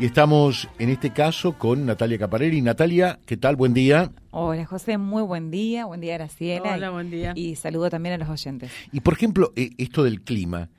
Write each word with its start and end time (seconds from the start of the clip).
Y 0.00 0.06
estamos 0.06 0.66
en 0.78 0.88
este 0.88 1.10
caso 1.10 1.58
con 1.58 1.84
Natalia 1.84 2.16
Caparelli. 2.18 2.62
Natalia, 2.62 3.18
¿qué 3.26 3.36
tal? 3.36 3.56
Buen 3.56 3.74
día. 3.74 4.10
Hola 4.30 4.64
José, 4.64 4.96
muy 4.96 5.22
buen 5.22 5.50
día. 5.50 5.84
Buen 5.84 6.00
día 6.00 6.14
Graciela. 6.14 6.74
Hola, 6.74 6.88
buen 6.90 7.10
día. 7.10 7.34
Y 7.36 7.56
saludo 7.56 7.90
también 7.90 8.14
a 8.14 8.18
los 8.18 8.28
oyentes. 8.30 8.72
Y 8.92 9.00
por 9.00 9.12
ejemplo, 9.12 9.52
eh, 9.56 9.70
esto 9.76 10.02
del 10.02 10.22
clima, 10.22 10.70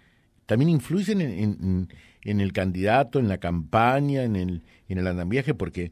¿también 0.47 0.69
influye 0.69 1.11
en, 1.13 1.21
en- 1.21 1.87
en 2.23 2.39
el 2.41 2.51
candidato, 2.53 3.19
en 3.19 3.27
la 3.27 3.37
campaña, 3.37 4.23
en 4.23 4.35
el, 4.35 4.61
en 4.89 4.97
el 4.97 5.05
andamiaje? 5.07 5.53
Porque 5.53 5.91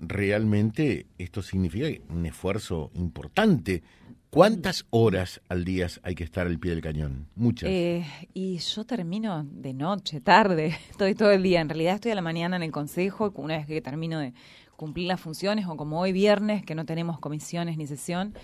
realmente 0.00 1.06
esto 1.18 1.42
significa 1.42 1.86
un 2.08 2.26
esfuerzo 2.26 2.90
importante. 2.94 3.82
¿Cuántas 4.34 4.84
horas 4.90 5.40
al 5.48 5.64
día 5.64 5.86
hay 6.02 6.14
que 6.14 6.24
estar 6.24 6.46
al 6.46 6.58
pie 6.58 6.72
del 6.72 6.80
cañón? 6.80 7.28
Muchas. 7.36 7.70
Eh, 7.70 8.04
y 8.34 8.58
yo 8.58 8.84
termino 8.84 9.44
de 9.44 9.72
noche, 9.74 10.20
tarde, 10.20 10.76
estoy 10.90 11.14
todo 11.14 11.30
el 11.30 11.42
día. 11.42 11.60
En 11.60 11.68
realidad 11.68 11.94
estoy 11.94 12.12
a 12.12 12.14
la 12.16 12.20
mañana 12.22 12.56
en 12.56 12.62
el 12.62 12.72
consejo, 12.72 13.32
una 13.36 13.56
vez 13.58 13.66
que 13.66 13.80
termino 13.80 14.18
de 14.18 14.32
cumplir 14.76 15.06
las 15.06 15.20
funciones, 15.20 15.66
o 15.68 15.76
como 15.76 16.00
hoy 16.00 16.12
viernes, 16.12 16.64
que 16.64 16.74
no 16.74 16.84
tenemos 16.84 17.18
comisiones 17.20 17.76
ni 17.76 17.86
sesión. 17.86 18.34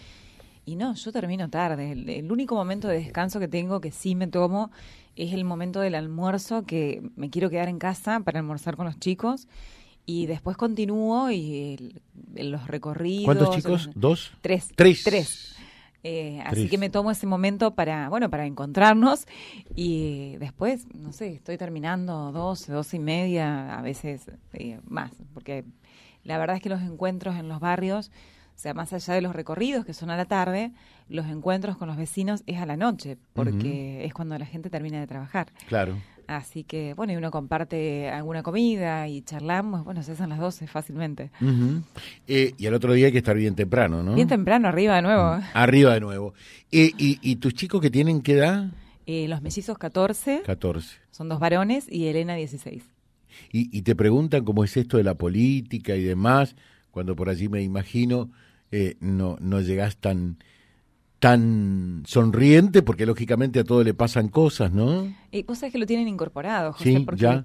Y 0.65 0.77
no, 0.77 0.95
yo 0.95 1.11
termino 1.11 1.51
tarde. 1.51 1.91
El, 1.93 2.09
el 2.09 2.31
único 2.31 2.55
momento 2.55 2.87
de 2.87 2.99
descanso 2.99 3.41
que 3.41 3.49
tengo, 3.49 3.81
que 3.81 3.91
sí 3.91 4.15
me 4.15 4.29
tomo, 4.29 4.71
es 5.17 5.33
el 5.33 5.45
momento 5.45 5.81
del 5.81 5.97
almuerzo, 5.97 6.63
que 6.65 7.03
me 7.17 7.31
quiero 7.31 7.51
quedar 7.51 7.69
en 7.69 7.79
casa 7.81 8.21
para 8.21 8.39
almorzar 8.39 8.77
con 8.77 8.87
los 8.87 8.99
chicos. 9.01 9.49
Y 10.07 10.27
después 10.27 10.57
continúo 10.57 11.31
y 11.31 11.77
el- 12.37 12.51
los 12.51 12.67
recorridos. 12.69 13.25
¿Cuántos 13.25 13.57
chicos? 13.57 13.91
¿Dos? 13.95 14.33
Tres. 14.41 14.69
Tres. 14.77 15.03
Tres. 15.05 15.57
Eh, 16.03 16.43
así 16.47 16.69
que 16.69 16.79
me 16.79 16.89
tomo 16.89 17.11
ese 17.11 17.27
momento 17.27 17.75
para, 17.75 18.09
bueno, 18.09 18.31
para 18.31 18.47
encontrarnos 18.47 19.27
y 19.75 20.37
después, 20.39 20.87
no 20.95 21.13
sé, 21.13 21.35
estoy 21.35 21.59
terminando 21.59 22.33
doce, 22.33 22.73
doce 22.73 22.97
y 22.97 23.01
media, 23.01 23.79
a 23.79 23.83
veces 23.83 24.31
eh, 24.55 24.81
más, 24.89 25.13
porque 25.35 25.65
la 26.25 26.39
verdad 26.39 26.57
es 26.57 26.63
que 26.63 26.71
los 26.71 26.81
encuentros 26.81 27.37
en 27.37 27.49
los 27.49 27.61
barrios, 27.61 28.11
o 28.55 28.59
sea, 28.59 28.73
más 28.73 28.93
allá 28.93 29.15
de 29.15 29.21
los 29.21 29.35
recorridos 29.35 29.85
que 29.85 29.95
son 29.95 30.11
a 30.11 30.17
la 30.17 30.25
tarde, 30.25 30.73
los 31.09 31.27
encuentros 31.27 31.77
con 31.77 31.89
los 31.89 31.97
vecinos 31.97 32.43
es 32.47 32.59
a 32.59 32.67
la 32.67 32.77
noche, 32.77 33.19
porque 33.33 34.05
es 34.05 34.15
cuando 34.15 34.39
la 34.39 34.47
gente 34.47 34.71
termina 34.71 35.01
de 35.01 35.07
trabajar. 35.07 35.49
Claro. 35.67 35.97
Así 36.31 36.63
que, 36.63 36.95
bueno, 36.95 37.13
y 37.13 37.17
uno 37.17 37.33
comparte 37.33 38.09
alguna 38.09 38.45
comida 38.45 39.09
y 39.09 39.23
charlamos, 39.23 39.85
bueno, 39.85 40.01
se 40.05 40.13
hacen 40.13 40.29
las 40.29 40.39
doce 40.39 40.69
fácilmente. 40.69 41.33
Ujú. 41.41 41.83
Eh, 42.29 42.55
y 42.57 42.67
al 42.69 42.75
otro 42.75 42.93
día 42.93 43.07
hay 43.07 43.13
que 43.13 43.19
estar 43.19 43.37
bien 43.37 43.57
temprano, 43.57 44.05
¿no? 44.05 44.15
Bien 44.15 44.29
temprano, 44.29 44.69
arriba 44.69 44.95
de 44.95 45.03
nuevo. 45.03 45.41
Arriba 45.55 45.95
de 45.95 46.01
nuevo. 46.01 46.35
Eh, 46.71 46.93
y, 46.97 47.19
¿Y 47.21 47.37
tus 47.37 47.55
chicos 47.55 47.81
que 47.81 47.91
tienen 47.91 48.23
qué 48.23 48.35
edad? 48.35 48.71
Eh, 49.07 49.27
los 49.27 49.43
mellizos 49.43 49.77
14, 49.77 50.43
14. 50.47 50.99
son 51.11 51.29
dos 51.29 51.41
varones, 51.41 51.91
y 51.91 52.07
Elena 52.07 52.37
16. 52.37 52.85
Y, 53.51 53.77
y 53.77 53.83
te 53.83 53.97
preguntan 53.97 54.45
cómo 54.45 54.63
es 54.63 54.77
esto 54.77 54.99
de 54.99 55.03
la 55.03 55.15
política 55.15 55.97
y 55.97 56.05
demás, 56.05 56.55
cuando 56.93 57.17
por 57.17 57.29
allí 57.29 57.49
me 57.49 57.61
imagino 57.63 58.31
eh, 58.71 58.95
no, 59.01 59.37
no 59.41 59.61
llegás 59.61 59.97
tan, 59.97 60.39
tan 61.21 62.03
sonriente, 62.07 62.83
porque 62.83 63.07
lógicamente 63.07 63.61
a 63.61 63.65
todo 63.65 63.85
le 63.85 63.95
pasan 63.95 64.29
cosas, 64.29 64.73
¿no? 64.73 65.07
Y 65.31 65.43
cosas 65.45 65.71
que 65.71 65.79
lo 65.79 65.87
tienen 65.87 66.09
incorporado, 66.09 66.73
José, 66.73 66.97
Sí, 66.97 67.01
porque 67.05 67.21
ya. 67.21 67.45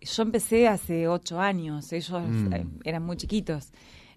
yo 0.00 0.22
empecé 0.22 0.68
hace 0.68 1.08
ocho 1.08 1.40
años, 1.40 1.92
ellos 1.92 2.22
Mm. 2.22 2.52
eh, 2.54 2.66
eran 2.84 3.02
muy 3.04 3.16
chiquitos. 3.16 3.72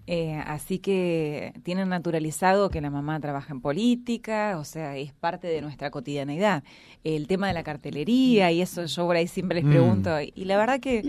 Eh, 0.06 0.36
así 0.46 0.80
que 0.80 1.54
tienen 1.64 1.88
naturalizado 1.90 2.70
que 2.70 2.82
la 2.82 2.90
mamá 2.90 3.20
trabaja 3.22 3.54
en 3.54 3.62
política, 3.62 4.58
o 4.60 4.66
sea, 4.66 4.98
es 4.98 5.14
parte 5.14 5.48
de 5.48 5.62
nuestra 5.62 5.92
cotidianeidad. 5.92 6.64
El 7.06 7.26
tema 7.28 7.48
de 7.48 7.54
la 7.54 7.64
cartelería 7.64 8.52
y 8.52 8.62
eso 8.62 8.86
yo 8.86 9.06
por 9.08 9.16
ahí 9.16 9.28
siempre 9.28 9.56
les 9.56 9.66
Mm. 9.66 9.70
pregunto. 9.70 10.10
Y 10.22 10.44
la 10.46 10.58
verdad 10.58 10.80
que, 10.82 11.04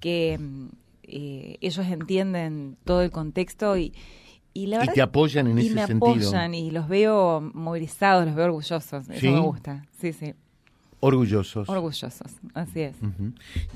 que 0.00 0.38
mm, 0.40 0.66
eh, 1.02 1.56
ellos 1.60 1.86
entienden 1.86 2.76
todo 2.84 3.02
el 3.02 3.10
contexto 3.10 3.76
y, 3.76 3.92
y 4.62 4.66
la 4.66 4.76
Y 4.76 4.78
verdad 4.80 4.94
te 4.94 5.02
apoyan 5.02 5.46
en 5.48 5.58
y 5.58 5.66
ese 5.66 5.74
me 5.74 5.86
sentido. 5.86 6.12
apoyan 6.12 6.54
y 6.54 6.70
los 6.70 6.88
veo 6.88 7.40
movilizados, 7.54 8.26
los 8.26 8.34
veo 8.34 8.46
orgullosos. 8.46 9.08
Eso 9.08 9.30
me 9.32 9.40
gusta. 9.40 9.84
Sí, 10.00 10.12
sí. 10.12 10.34
Orgullosos. 11.00 11.68
Orgullosos. 11.68 12.32
Así 12.54 12.80
es. 12.80 12.96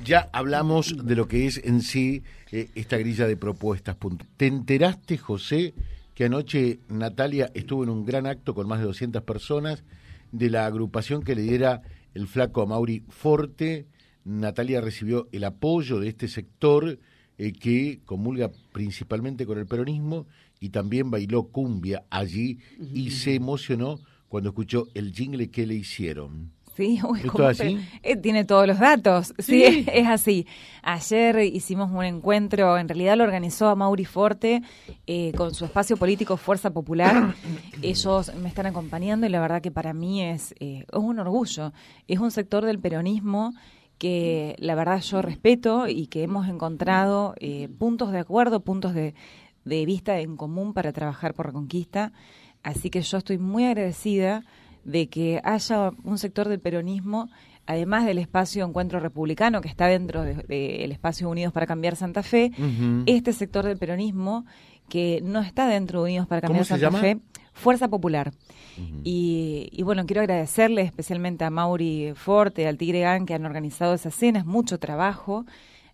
Ya 0.04 0.28
hablamos 0.32 1.06
de 1.06 1.14
lo 1.16 1.28
que 1.28 1.46
es 1.46 1.58
en 1.62 1.82
sí 1.82 2.22
eh, 2.50 2.70
esta 2.74 2.96
grilla 2.96 3.26
de 3.26 3.36
propuestas. 3.36 3.96
¿Te 4.38 4.46
enteraste, 4.46 5.18
José, 5.18 5.74
que 6.14 6.24
anoche 6.24 6.80
Natalia 6.88 7.50
estuvo 7.54 7.84
en 7.84 7.90
un 7.90 8.04
gran 8.06 8.26
acto 8.26 8.54
con 8.54 8.66
más 8.66 8.78
de 8.80 8.86
200 8.86 9.22
personas 9.22 9.84
de 10.32 10.48
la 10.48 10.64
agrupación 10.66 11.22
que 11.22 11.34
lidera 11.34 11.82
el 12.14 12.26
flaco 12.26 12.66
Mauri 12.66 13.04
Forte? 13.08 13.86
Natalia 14.24 14.80
recibió 14.80 15.28
el 15.32 15.44
apoyo 15.44 16.00
de 16.00 16.08
este 16.08 16.26
sector 16.26 16.98
eh, 17.38 17.52
que 17.52 18.00
comulga 18.06 18.50
principalmente 18.72 19.44
con 19.46 19.58
el 19.58 19.66
peronismo 19.66 20.26
y 20.60 20.68
también 20.68 21.10
bailó 21.10 21.44
cumbia 21.44 22.04
allí 22.10 22.58
y 22.94 23.10
se 23.10 23.34
emocionó 23.34 23.98
cuando 24.28 24.50
escuchó 24.50 24.86
el 24.94 25.12
jingle 25.12 25.50
que 25.50 25.66
le 25.66 25.74
hicieron. 25.74 26.52
Sí, 26.76 27.00
uy, 27.08 27.18
¿Esto 27.20 27.32
¿cómo 27.32 27.50
es 27.50 27.60
así? 27.60 27.78
eh, 28.02 28.16
tiene 28.16 28.44
todos 28.44 28.66
los 28.66 28.78
datos. 28.78 29.34
Sí, 29.38 29.64
es, 29.64 29.88
es 29.92 30.06
así. 30.06 30.46
Ayer 30.82 31.38
hicimos 31.40 31.90
un 31.90 32.04
encuentro, 32.04 32.76
en 32.78 32.88
realidad 32.88 33.16
lo 33.16 33.24
organizó 33.24 33.68
a 33.68 33.74
Mauri 33.74 34.04
Forte 34.04 34.62
eh, 35.06 35.32
con 35.36 35.54
su 35.54 35.64
espacio 35.64 35.96
político 35.96 36.36
Fuerza 36.36 36.70
Popular. 36.70 37.34
Ellos 37.82 38.32
me 38.36 38.48
están 38.48 38.66
acompañando 38.66 39.26
y 39.26 39.30
la 39.30 39.40
verdad 39.40 39.62
que 39.62 39.70
para 39.70 39.94
mí 39.94 40.22
es, 40.22 40.54
eh, 40.60 40.84
es 40.92 40.98
un 40.98 41.18
orgullo. 41.18 41.72
Es 42.06 42.18
un 42.18 42.30
sector 42.30 42.66
del 42.66 42.78
peronismo 42.78 43.54
que 43.98 44.56
la 44.58 44.74
verdad 44.74 45.00
yo 45.02 45.20
respeto 45.20 45.86
y 45.88 46.06
que 46.06 46.22
hemos 46.22 46.48
encontrado 46.48 47.34
eh, 47.38 47.68
puntos 47.78 48.12
de 48.12 48.18
acuerdo, 48.18 48.60
puntos 48.60 48.94
de, 48.94 49.14
de 49.64 49.84
vista 49.84 50.18
en 50.20 50.36
común 50.36 50.72
para 50.72 50.92
trabajar 50.92 51.34
por 51.34 51.46
Reconquista. 51.46 52.12
Así 52.62 52.90
que 52.90 53.02
yo 53.02 53.18
estoy 53.18 53.38
muy 53.38 53.64
agradecida 53.64 54.42
de 54.84 55.08
que 55.08 55.40
haya 55.44 55.92
un 56.04 56.18
sector 56.18 56.48
del 56.48 56.60
peronismo, 56.60 57.28
además 57.66 58.04
del 58.06 58.18
espacio 58.18 58.64
Encuentro 58.64 59.00
Republicano, 59.00 59.60
que 59.60 59.68
está 59.68 59.86
dentro 59.86 60.22
del 60.22 60.92
espacio 60.92 61.28
Unidos 61.28 61.52
para 61.52 61.66
Cambiar 61.66 61.96
Santa 61.96 62.22
Fe, 62.22 62.52
este 63.06 63.32
sector 63.32 63.64
del 63.64 63.78
peronismo 63.78 64.44
que 64.88 65.20
no 65.22 65.40
está 65.40 65.68
dentro 65.68 66.00
de 66.02 66.10
Unidos 66.10 66.26
para 66.26 66.40
¿Cómo 66.40 66.48
Cambiar 66.60 66.66
Santa 66.66 66.82
llama? 66.86 66.98
Fe, 66.98 67.18
Fuerza 67.52 67.88
Popular. 67.88 68.32
y, 69.04 69.68
y 69.72 69.82
bueno, 69.82 70.04
quiero 70.06 70.20
agradecerle 70.22 70.82
especialmente 70.82 71.44
a 71.44 71.50
Mauri 71.50 72.12
Forte, 72.16 72.66
al 72.66 72.76
Tigre 72.76 73.00
Gang, 73.00 73.24
que 73.26 73.34
han 73.34 73.44
organizado 73.46 73.94
esas 73.94 74.14
cenas, 74.14 74.44
mucho 74.46 74.78
trabajo. 74.78 75.44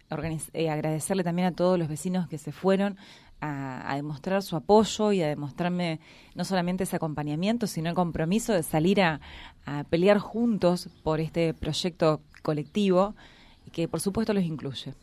Organiz- 0.09 0.51
eh, 0.55 0.71
agradecerle 0.71 1.25
también 1.25 1.49
a 1.49 1.53
todos 1.53 1.79
los 1.79 1.89
vecinos 1.89 2.29
que 2.29 2.39
se 2.39 2.53
fueron 2.53 2.97
a, 3.41 3.91
a 3.91 3.97
demostrar 3.97 4.43
su 4.43 4.57
apoyo 4.57 5.13
y 5.13 5.23
a 5.23 5.29
demostrarme 5.29 6.01
no 6.35 6.45
solamente 6.45 6.85
ese 6.85 6.97
acompañamiento, 6.97 7.67
sino 7.67 7.89
el 7.91 7.95
compromiso 7.95 8.53
de 8.53 8.63
salir 8.63 9.01
a, 9.03 9.21
a 9.65 9.85
pelear 9.85 10.19
juntos 10.19 10.89
por 11.03 11.21
este 11.21 11.53
proyecto 11.55 12.21
colectivo 12.43 13.15
que 13.73 13.89
por 13.89 14.01
supuesto 14.01 14.33
los 14.33 14.45
incluye. 14.45 14.95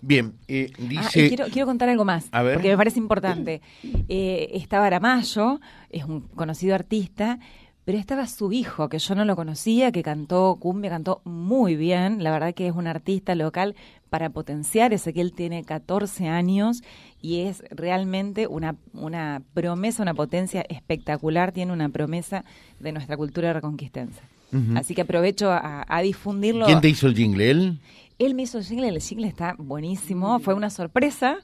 Bien, 0.00 0.34
eh, 0.48 0.72
Ah, 0.76 0.82
dice... 0.88 1.28
quiero, 1.28 1.44
quiero 1.46 1.66
contar 1.66 1.88
algo 1.88 2.04
más, 2.04 2.26
A 2.32 2.42
ver. 2.42 2.54
porque 2.54 2.70
me 2.70 2.76
parece 2.76 2.98
importante. 2.98 3.60
Eh, 4.08 4.50
estaba 4.54 4.86
Aramayo, 4.86 5.60
es 5.90 6.04
un 6.04 6.22
conocido 6.22 6.74
artista, 6.74 7.38
pero 7.84 7.98
estaba 7.98 8.26
su 8.26 8.52
hijo, 8.52 8.88
que 8.88 8.98
yo 8.98 9.14
no 9.14 9.24
lo 9.24 9.34
conocía, 9.34 9.90
que 9.90 10.02
cantó 10.02 10.56
cumbia, 10.60 10.90
cantó 10.90 11.20
muy 11.24 11.74
bien. 11.74 12.22
La 12.22 12.30
verdad 12.30 12.54
que 12.54 12.68
es 12.68 12.74
un 12.74 12.86
artista 12.86 13.34
local 13.34 13.74
para 14.08 14.30
potenciar. 14.30 14.92
Ezequiel 14.92 15.32
tiene 15.32 15.64
14 15.64 16.28
años 16.28 16.82
y 17.20 17.40
es 17.40 17.64
realmente 17.70 18.46
una, 18.46 18.76
una 18.92 19.42
promesa, 19.52 20.02
una 20.02 20.14
potencia 20.14 20.64
espectacular. 20.68 21.50
Tiene 21.50 21.72
una 21.72 21.88
promesa 21.88 22.44
de 22.78 22.92
nuestra 22.92 23.16
cultura 23.16 23.52
reconquistense. 23.52 24.20
Ujú. 24.52 24.76
Así 24.76 24.94
que 24.94 25.00
aprovecho 25.00 25.50
a, 25.50 25.84
a 25.88 26.02
difundirlo. 26.02 26.66
¿Quién 26.66 26.80
te 26.80 26.88
hizo 26.88 27.08
el 27.08 27.16
jingle? 27.16 27.50
¿Él? 27.50 27.80
Él 28.18 28.34
me 28.34 28.42
hizo 28.42 28.58
el 28.58 28.64
jingle, 28.64 28.88
el 28.88 29.00
jingle 29.00 29.26
está 29.26 29.56
buenísimo, 29.58 30.38
fue 30.38 30.54
una 30.54 30.70
sorpresa 30.70 31.38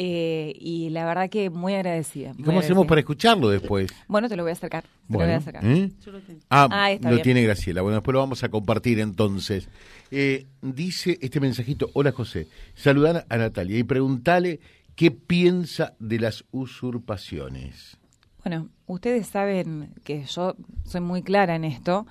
eh, 0.00 0.52
y 0.60 0.90
la 0.90 1.04
verdad 1.04 1.28
que 1.28 1.50
muy 1.50 1.74
agradecida. 1.74 2.32
¿Y 2.38 2.42
cómo 2.44 2.60
hacemos 2.60 2.86
para 2.86 3.00
escucharlo 3.00 3.48
después? 3.48 3.90
Bueno, 4.06 4.28
te 4.28 4.36
lo 4.36 4.44
voy 4.44 4.50
a 4.50 4.52
acercar. 4.52 4.84
Te 4.84 4.88
lo 5.12 5.18
voy 5.18 5.22
a 5.24 5.26
Bueno, 5.26 5.38
acercar. 5.40 5.64
¿eh? 5.66 5.90
Yo 6.04 6.12
lo 6.12 6.20
tengo. 6.20 6.40
Ah, 6.50 6.68
Ah, 6.70 6.92
está 6.92 7.08
lo 7.08 7.16
bien. 7.16 7.24
tiene 7.24 7.42
Graciela. 7.42 7.82
Bueno, 7.82 7.96
después 7.96 8.12
lo 8.12 8.20
vamos 8.20 8.44
a 8.44 8.48
compartir 8.48 9.00
entonces. 9.00 9.68
Eh, 10.12 10.46
dice 10.62 11.18
este 11.20 11.40
mensajito, 11.40 11.90
hola 11.94 12.12
José, 12.12 12.46
saludar 12.74 13.26
a 13.28 13.36
Natalia 13.36 13.76
y 13.78 13.82
preguntale 13.82 14.60
qué 14.94 15.10
piensa 15.10 15.94
de 15.98 16.20
las 16.20 16.44
usurpaciones. 16.52 17.96
Bueno, 18.44 18.68
ustedes 18.86 19.26
saben 19.26 19.94
que 20.04 20.24
yo 20.24 20.54
soy 20.84 21.00
muy 21.00 21.22
clara 21.22 21.56
en 21.56 21.64
esto. 21.64 22.06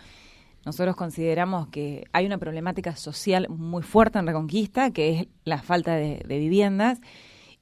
Nosotros 0.65 0.95
consideramos 0.97 1.69
que 1.69 2.03
hay 2.11 2.25
una 2.25 2.37
problemática 2.37 2.95
social 2.97 3.47
muy 3.49 3.83
fuerte 3.83 4.19
en 4.19 4.27
Reconquista, 4.27 4.91
que 4.91 5.19
es 5.21 5.27
la 5.45 5.61
falta 5.61 5.95
de, 5.95 6.21
de 6.27 6.39
viviendas, 6.39 6.99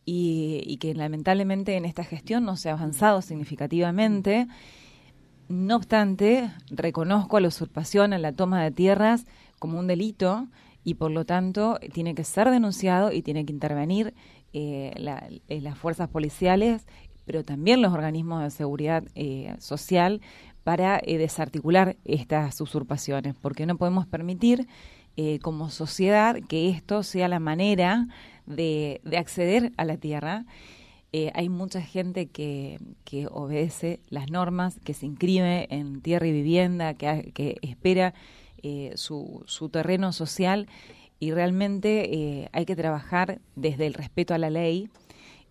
y, 0.05 0.63
y 0.65 0.77
que 0.77 0.93
lamentablemente 0.93 1.75
en 1.75 1.85
esta 1.85 2.03
gestión 2.03 2.45
no 2.45 2.55
se 2.57 2.69
ha 2.69 2.73
avanzado 2.73 3.21
significativamente. 3.21 4.47
No 5.47 5.75
obstante, 5.75 6.51
reconozco 6.69 7.37
a 7.37 7.41
la 7.41 7.49
usurpación, 7.49 8.13
a 8.13 8.19
la 8.19 8.31
toma 8.31 8.63
de 8.63 8.71
tierras 8.71 9.25
como 9.59 9.79
un 9.79 9.87
delito 9.87 10.47
y 10.83 10.93
por 10.93 11.11
lo 11.11 11.25
tanto 11.25 11.79
tiene 11.93 12.15
que 12.15 12.23
ser 12.23 12.49
denunciado 12.49 13.11
y 13.11 13.21
tiene 13.21 13.45
que 13.45 13.51
intervenir 13.51 14.13
eh, 14.53 14.93
las 15.49 15.77
fuerzas 15.77 16.07
policiales, 16.07 16.85
pero 17.25 17.43
también 17.43 17.81
los 17.81 17.91
organismos 17.91 18.41
de 18.41 18.51
seguridad 18.51 19.03
eh, 19.15 19.53
social 19.59 20.21
para 20.63 21.01
eh, 21.03 21.17
desarticular 21.17 21.97
estas 22.05 22.61
usurpaciones, 22.61 23.35
porque 23.35 23.65
no 23.65 23.75
podemos 23.75 24.07
permitir 24.07 24.67
como 25.41 25.69
sociedad 25.69 26.35
que 26.49 26.69
esto 26.69 27.01
sea 27.01 27.29
la 27.29 27.39
manera 27.39 28.09
de, 28.45 29.01
acceder 29.17 29.71
a 29.77 29.85
la 29.85 29.97
tierra. 29.97 30.45
hay 31.33 31.49
mucha 31.49 31.81
gente 31.81 32.27
que, 32.27 32.79
que, 33.03 33.27
obedece 33.27 33.99
las 34.09 34.29
normas, 34.29 34.79
que 34.83 34.93
se 34.93 35.05
inscribe 35.05 35.67
en 35.69 36.01
tierra 36.01 36.27
y 36.27 36.31
vivienda, 36.31 36.93
que, 36.93 37.31
que 37.33 37.57
espera 37.61 38.13
su, 38.95 39.43
su 39.45 39.69
terreno 39.69 40.11
social 40.11 40.67
y 41.19 41.31
realmente 41.31 42.13
eh, 42.13 42.49
hay 42.51 42.65
que 42.65 42.75
trabajar 42.75 43.39
desde 43.55 43.87
el 43.87 43.93
respeto 43.93 44.33
a 44.33 44.37
la 44.37 44.49
ley 44.49 44.89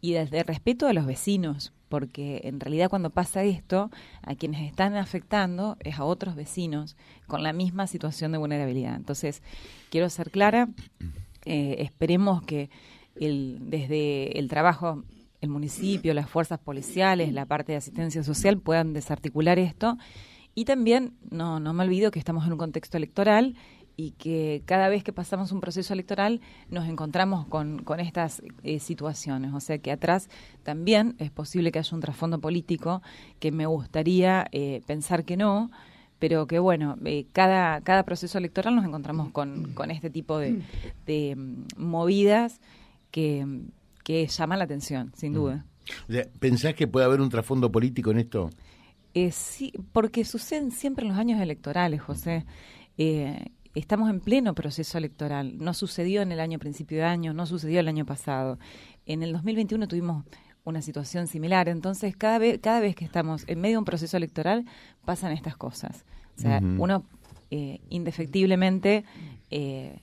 y 0.00 0.12
desde 0.12 0.40
el 0.40 0.44
respeto 0.44 0.86
a 0.86 0.92
los 0.92 1.06
vecinos, 1.06 1.72
porque 1.88 2.42
en 2.44 2.60
realidad 2.60 2.90
cuando 2.90 3.10
pasa 3.10 3.42
esto, 3.44 3.90
a 4.22 4.34
quienes 4.34 4.62
están 4.62 4.96
afectando 4.96 5.76
es 5.80 5.98
a 5.98 6.04
otros 6.04 6.34
vecinos 6.34 6.96
con 7.26 7.42
la 7.42 7.54
misma 7.54 7.86
situación 7.86 8.32
de 8.32 8.38
vulnerabilidad. 8.38 8.96
Entonces, 8.96 9.42
quiero 9.90 10.10
ser 10.10 10.30
clara, 10.30 10.68
eh, 11.44 11.76
esperemos 11.78 12.42
que 12.42 12.70
el, 13.16 13.58
desde 13.60 14.38
el 14.38 14.48
trabajo, 14.48 15.04
el 15.40 15.50
municipio, 15.50 16.14
las 16.14 16.28
fuerzas 16.28 16.58
policiales, 16.58 17.32
la 17.32 17.46
parte 17.46 17.72
de 17.72 17.78
asistencia 17.78 18.22
social 18.22 18.58
puedan 18.58 18.92
desarticular 18.92 19.58
esto. 19.58 19.98
Y 20.54 20.64
también, 20.64 21.14
no, 21.30 21.60
no 21.60 21.72
me 21.72 21.84
olvido 21.84 22.10
que 22.10 22.18
estamos 22.18 22.46
en 22.46 22.52
un 22.52 22.58
contexto 22.58 22.96
electoral 22.96 23.56
y 23.96 24.12
que 24.12 24.62
cada 24.66 24.88
vez 24.88 25.04
que 25.04 25.12
pasamos 25.12 25.52
un 25.52 25.60
proceso 25.60 25.92
electoral 25.92 26.40
nos 26.68 26.88
encontramos 26.88 27.46
con, 27.46 27.82
con 27.82 28.00
estas 28.00 28.42
eh, 28.62 28.80
situaciones. 28.80 29.52
O 29.52 29.60
sea 29.60 29.78
que 29.78 29.92
atrás 29.92 30.28
también 30.62 31.14
es 31.18 31.30
posible 31.30 31.70
que 31.70 31.78
haya 31.78 31.94
un 31.94 32.00
trasfondo 32.00 32.40
político 32.40 33.02
que 33.38 33.52
me 33.52 33.66
gustaría 33.66 34.46
eh, 34.52 34.82
pensar 34.86 35.24
que 35.24 35.36
no, 35.36 35.70
pero 36.18 36.46
que 36.46 36.58
bueno, 36.58 36.96
eh, 37.04 37.26
cada, 37.32 37.80
cada 37.80 38.04
proceso 38.04 38.38
electoral 38.38 38.76
nos 38.76 38.84
encontramos 38.84 39.30
con, 39.30 39.74
con 39.74 39.90
este 39.90 40.10
tipo 40.10 40.38
de, 40.38 40.62
de 41.06 41.34
mm, 41.36 41.64
movidas 41.76 42.60
que, 43.10 43.46
que 44.02 44.26
llaman 44.26 44.58
la 44.58 44.64
atención, 44.64 45.12
sin 45.16 45.32
mm. 45.32 45.34
duda. 45.34 45.66
¿Pensás 46.38 46.74
que 46.74 46.86
puede 46.86 47.06
haber 47.06 47.20
un 47.20 47.28
trasfondo 47.28 47.70
político 47.70 48.10
en 48.10 48.18
esto? 48.18 48.50
sí, 49.30 49.72
porque 49.92 50.24
suceden 50.24 50.72
siempre 50.72 51.04
en 51.04 51.10
los 51.10 51.18
años 51.18 51.40
electorales, 51.40 52.02
José. 52.02 52.44
Eh, 52.98 53.46
estamos 53.74 54.10
en 54.10 54.20
pleno 54.20 54.54
proceso 54.54 54.98
electoral. 54.98 55.56
No 55.58 55.74
sucedió 55.74 56.22
en 56.22 56.32
el 56.32 56.40
año 56.40 56.58
principio 56.58 56.98
de 56.98 57.04
año, 57.04 57.32
no 57.32 57.46
sucedió 57.46 57.80
el 57.80 57.88
año 57.88 58.04
pasado. 58.04 58.58
En 59.06 59.22
el 59.22 59.32
2021 59.32 59.86
tuvimos 59.86 60.24
una 60.64 60.82
situación 60.82 61.26
similar. 61.26 61.68
Entonces, 61.68 62.16
cada 62.16 62.38
vez, 62.38 62.58
cada 62.60 62.80
vez 62.80 62.96
que 62.96 63.04
estamos 63.04 63.44
en 63.46 63.60
medio 63.60 63.74
de 63.74 63.78
un 63.78 63.84
proceso 63.84 64.16
electoral, 64.16 64.64
pasan 65.04 65.32
estas 65.32 65.56
cosas. 65.56 66.04
O 66.36 66.40
sea, 66.40 66.60
uno 66.60 67.04
eh, 67.50 67.80
indefectiblemente, 67.88 69.04
eh, 69.50 70.00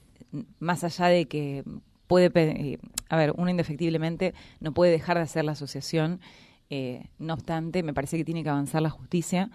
más 0.59 0.83
allá 0.83 1.07
de 1.07 1.25
que 1.25 1.63
puede, 2.07 2.31
eh, 2.35 2.79
a 3.09 3.17
ver, 3.17 3.33
uno 3.35 3.49
indefectiblemente 3.49 4.33
no 4.59 4.73
puede 4.73 4.91
dejar 4.91 5.17
de 5.17 5.23
hacer 5.23 5.43
la 5.43 5.53
asociación. 5.53 6.21
no 7.19 7.33
obstante, 7.33 7.83
me 7.83 7.93
parece 7.93 8.15
que 8.15 8.23
tiene 8.23 8.43
que 8.43 8.49
avanzar 8.49 8.81
la 8.81 8.89
justicia 8.89 9.49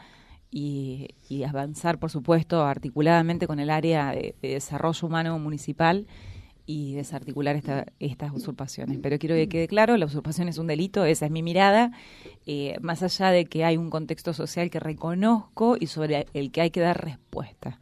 y, 0.51 1.09
avanzar, 1.49 1.99
por 1.99 2.11
supuesto, 2.11 2.65
articuladamente 2.65 3.47
con 3.47 3.61
el 3.61 3.71
área 3.71 4.11
de, 4.11 4.35
desarrollo 4.43 5.07
humano 5.07 5.39
municipal 5.39 6.07
y 6.67 6.95
desarticular 6.95 7.61
estas 8.01 8.33
usurpaciones. 8.33 8.99
Pero 9.03 9.19
quiero 9.19 9.35
que 9.37 9.49
quede 9.49 9.69
claro, 9.69 9.97
la 9.97 10.07
usurpación 10.07 10.49
es 10.49 10.59
un 10.59 10.67
delito, 10.67 11.05
esa 11.05 11.27
es 11.27 11.33
mi 11.33 11.43
mirada, 11.43 11.93
eh, 12.47 12.77
más 12.81 13.03
allá 13.03 13.31
de 13.31 13.47
que 13.47 13.65
hay 13.65 13.77
un 13.77 13.89
contexto 13.89 14.33
social 14.33 14.69
que 14.71 14.81
reconozco 14.81 15.77
y 15.79 15.87
sobre 15.87 16.27
el 16.35 16.51
que 16.51 16.63
hay 16.63 16.71
que 16.71 16.81
dar 16.81 17.03
respuesta. 17.03 17.79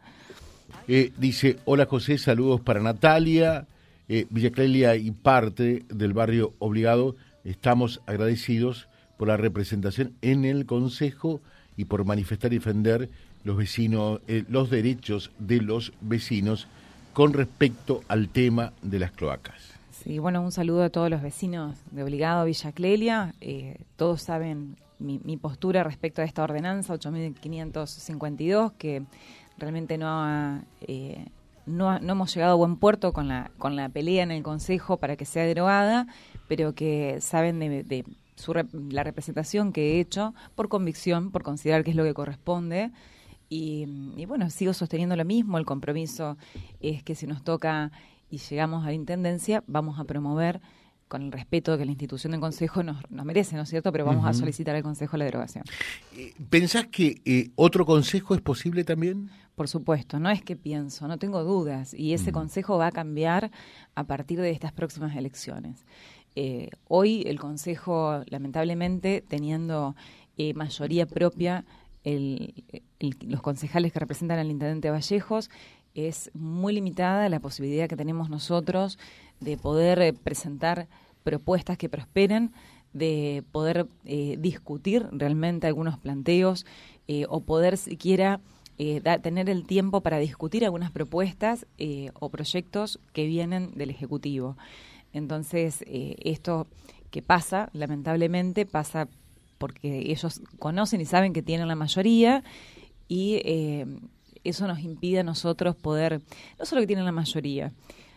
Eh, 0.86 1.12
dice, 1.16 1.56
hola 1.64 1.86
José, 1.86 2.18
saludos 2.18 2.60
para 2.60 2.80
Natalia, 2.80 3.66
eh, 4.06 4.26
Villa 4.28 4.50
Clelia 4.50 4.96
y 4.96 5.10
parte 5.12 5.84
del 5.88 6.12
barrio 6.12 6.52
obligado, 6.58 7.16
estamos 7.42 8.02
agradecidos 8.06 8.88
por 9.16 9.28
la 9.28 9.38
representación 9.38 10.12
en 10.20 10.44
el 10.44 10.66
Consejo 10.66 11.40
y 11.76 11.86
por 11.86 12.04
manifestar 12.04 12.52
y 12.52 12.58
defender 12.58 13.08
los 13.44 13.56
vecinos, 13.56 14.20
eh, 14.28 14.44
los 14.48 14.70
derechos 14.70 15.30
de 15.38 15.60
los 15.60 15.92
vecinos 16.00 16.68
con 17.14 17.32
respecto 17.32 18.02
al 18.08 18.28
tema 18.28 18.72
de 18.82 18.98
las 18.98 19.12
cloacas. 19.12 19.54
Sí, 19.92 20.18
bueno, 20.18 20.42
un 20.42 20.52
saludo 20.52 20.82
a 20.82 20.90
todos 20.90 21.08
los 21.08 21.22
vecinos 21.22 21.76
de 21.92 22.02
Obligado 22.02 22.44
Villa 22.44 22.72
Clelia. 22.72 23.34
Eh, 23.40 23.78
todos 23.96 24.20
saben 24.20 24.76
mi, 24.98 25.36
postura 25.36 25.84
respecto 25.84 26.20
a 26.20 26.24
esta 26.24 26.42
ordenanza 26.42 26.92
8552, 26.92 28.72
que 28.72 29.04
realmente 29.56 29.96
no, 29.96 30.60
eh, 30.82 31.24
no, 31.66 31.98
no, 32.00 32.12
hemos 32.12 32.34
llegado 32.34 32.52
a 32.52 32.56
buen 32.56 32.76
puerto 32.76 33.12
con 33.12 33.28
la, 33.28 33.50
con 33.58 33.76
la 33.76 33.88
pelea 33.88 34.24
en 34.24 34.32
el 34.32 34.42
Consejo 34.42 34.96
para 34.96 35.16
que 35.16 35.24
sea 35.24 35.44
derogada, 35.44 36.06
pero 36.48 36.74
que 36.74 37.20
saben 37.20 37.60
de 37.60 38.04
la 38.90 39.04
representación 39.04 39.72
que 39.72 39.94
he 39.94 40.00
hecho 40.00 40.34
por 40.54 40.68
convicción, 40.68 41.30
por 41.30 41.44
considerar 41.44 41.84
que 41.84 41.90
es 41.90 41.96
lo 41.96 42.04
que 42.04 42.12
corresponde. 42.12 42.90
Y, 43.56 44.26
bueno, 44.26 44.50
sigo 44.50 44.72
sosteniendo 44.72 45.14
lo 45.14 45.24
mismo. 45.24 45.58
El 45.58 45.64
compromiso 45.64 46.36
es 46.80 47.04
que 47.04 47.14
si 47.14 47.28
nos 47.28 47.44
toca 47.44 47.92
y 48.28 48.38
llegamos 48.38 48.82
a 48.82 48.88
la 48.88 48.94
intendencia, 48.94 49.62
vamos 49.68 50.00
a 50.00 50.04
promover 50.04 50.60
con 51.06 51.22
el 51.22 51.30
respeto 51.30 51.78
que 51.78 51.84
la 51.84 51.92
institución 51.92 52.32
del 52.32 52.40
Consejo 52.40 52.82
nos, 52.82 53.08
merece, 53.10 53.54
¿no 53.54 53.62
es 53.62 53.68
cierto? 53.68 53.92
Pero 53.92 54.06
vamos 54.06 54.26
a 54.26 54.34
solicitar 54.34 54.74
al 54.74 54.82
Consejo 54.82 55.16
la 55.16 55.26
derogación. 55.26 55.62
Eh, 56.16 56.34
¿Pensás 56.50 56.88
que 56.88 57.20
eh, 57.24 57.50
otro 57.54 57.86
Consejo 57.86 58.34
es 58.34 58.40
posible 58.40 58.82
también? 58.82 59.30
Por 59.54 59.68
supuesto, 59.68 60.18
no 60.18 60.30
es 60.30 60.42
que 60.42 60.56
pienso, 60.56 61.06
no 61.06 61.18
tengo 61.18 61.44
dudas. 61.44 61.94
Y 61.94 62.12
ese 62.12 62.32
Consejo 62.32 62.76
va 62.76 62.88
a 62.88 62.92
cambiar 62.92 63.52
a 63.94 64.02
partir 64.02 64.40
de 64.40 64.50
estas 64.50 64.72
próximas 64.72 65.14
elecciones. 65.14 65.86
Eh, 66.34 66.70
hoy 66.88 67.22
el 67.26 67.38
Consejo, 67.38 68.24
lamentablemente, 68.26 69.22
teniendo 69.28 69.94
eh, 70.36 70.52
mayoría 70.54 71.06
propia, 71.06 71.64
los 72.04 73.42
concejales 73.42 73.92
que 73.92 73.98
representan 73.98 74.38
al 74.38 74.50
Intendente 74.50 74.90
Vallejos, 74.90 75.50
es 75.94 76.30
muy 76.34 76.74
limitada 76.74 77.28
la 77.28 77.40
posibilidad 77.40 77.88
que 77.88 77.96
tenemos 77.96 78.28
nosotros 78.28 78.98
de 79.40 79.56
poder 79.56 80.00
eh, 80.02 80.12
presentar 80.12 80.88
propuestas 81.22 81.78
que 81.78 81.88
prosperen, 81.88 82.52
de 82.92 83.42
poder 83.50 83.88
discutir 84.04 85.08
realmente 85.10 85.66
algunos 85.66 85.98
planteos 85.98 86.64
o 87.28 87.40
poder 87.40 87.76
siquiera 87.76 88.40
tener 88.76 89.50
el 89.50 89.66
tiempo 89.66 90.00
para 90.00 90.18
discutir 90.18 90.64
algunas 90.64 90.92
propuestas 90.92 91.66
o 92.20 92.28
proyectos 92.28 93.00
que 93.12 93.26
vienen 93.26 93.72
del 93.74 93.90
Ejecutivo. 93.90 94.56
Entonces, 95.14 95.82
eh, 95.86 96.16
esto 96.18 96.66
que 97.10 97.22
pasa, 97.22 97.70
lamentablemente, 97.72 98.66
pasa 98.66 99.08
porque 99.58 100.10
ellos 100.10 100.40
conocen 100.58 101.00
y 101.00 101.04
saben 101.04 101.32
que 101.32 101.42
tienen 101.42 101.68
la 101.68 101.74
mayoría 101.74 102.44
y 103.08 103.40
eh, 103.44 103.86
eso 104.44 104.66
nos 104.66 104.80
impide 104.80 105.20
a 105.20 105.22
nosotros 105.22 105.76
poder, 105.76 106.20
no 106.58 106.64
solo 106.64 106.80
que 106.80 106.86
tienen 106.86 107.04
la 107.04 107.12
mayoría, 107.12 107.72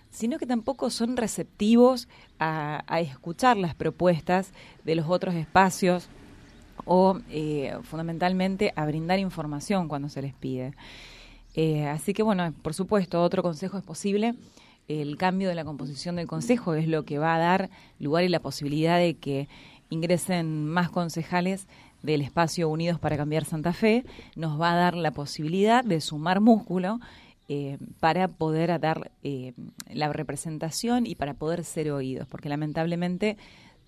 sino 0.09 0.37
que 0.37 0.45
tampoco 0.45 0.89
son 0.89 1.17
receptivos 1.17 2.07
a, 2.39 2.83
escuchar 2.99 3.57
las 3.57 3.75
propuestas 3.75 4.51
de 4.83 4.95
los 4.95 5.07
otros 5.07 5.35
espacios 5.35 6.09
o 6.85 7.19
eh, 7.29 7.77
fundamentalmente 7.83 8.73
a 8.75 8.85
brindar 8.85 9.19
información 9.19 9.87
cuando 9.87 10.09
se 10.09 10.21
les 10.21 10.33
pide. 10.33 10.73
así 11.89 12.13
que 12.13 12.23
bueno, 12.23 12.53
por 12.61 12.73
supuesto, 12.73 13.21
otro 13.21 13.43
consejo 13.43 13.77
es 13.77 13.83
posible 13.83 14.35
el 14.87 15.17
cambio 15.17 15.49
de 15.49 15.55
la 15.55 15.65
composición 15.65 16.15
del 16.15 16.27
Consejo 16.27 16.73
es 16.73 16.87
lo 16.87 17.03
que 17.03 17.19
va 17.19 17.35
a 17.35 17.39
dar 17.39 17.69
lugar 17.99 18.23
y 18.23 18.29
la 18.29 18.39
posibilidad 18.39 18.97
de 18.97 19.15
que 19.15 19.49
ingresen 19.89 20.65
más 20.65 20.89
concejales 20.89 21.67
del 22.03 22.21
espacio 22.21 22.69
Unidos 22.69 22.99
para 22.99 23.17
Cambiar 23.17 23.45
Santa 23.45 23.73
Fe, 23.73 24.05
nos 24.35 24.59
va 24.59 24.73
a 24.73 24.75
dar 24.75 24.95
la 24.95 25.11
posibilidad 25.11 25.83
de 25.83 26.01
sumar 26.01 26.41
músculo 26.41 26.99
eh, 27.49 27.77
para 27.99 28.27
poder 28.27 28.79
dar 28.79 29.11
eh, 29.23 29.53
la 29.89 30.11
representación 30.11 31.05
y 31.05 31.15
para 31.15 31.33
poder 31.33 31.63
ser 31.63 31.91
oídos, 31.91 32.27
porque 32.27 32.49
lamentablemente 32.49 33.37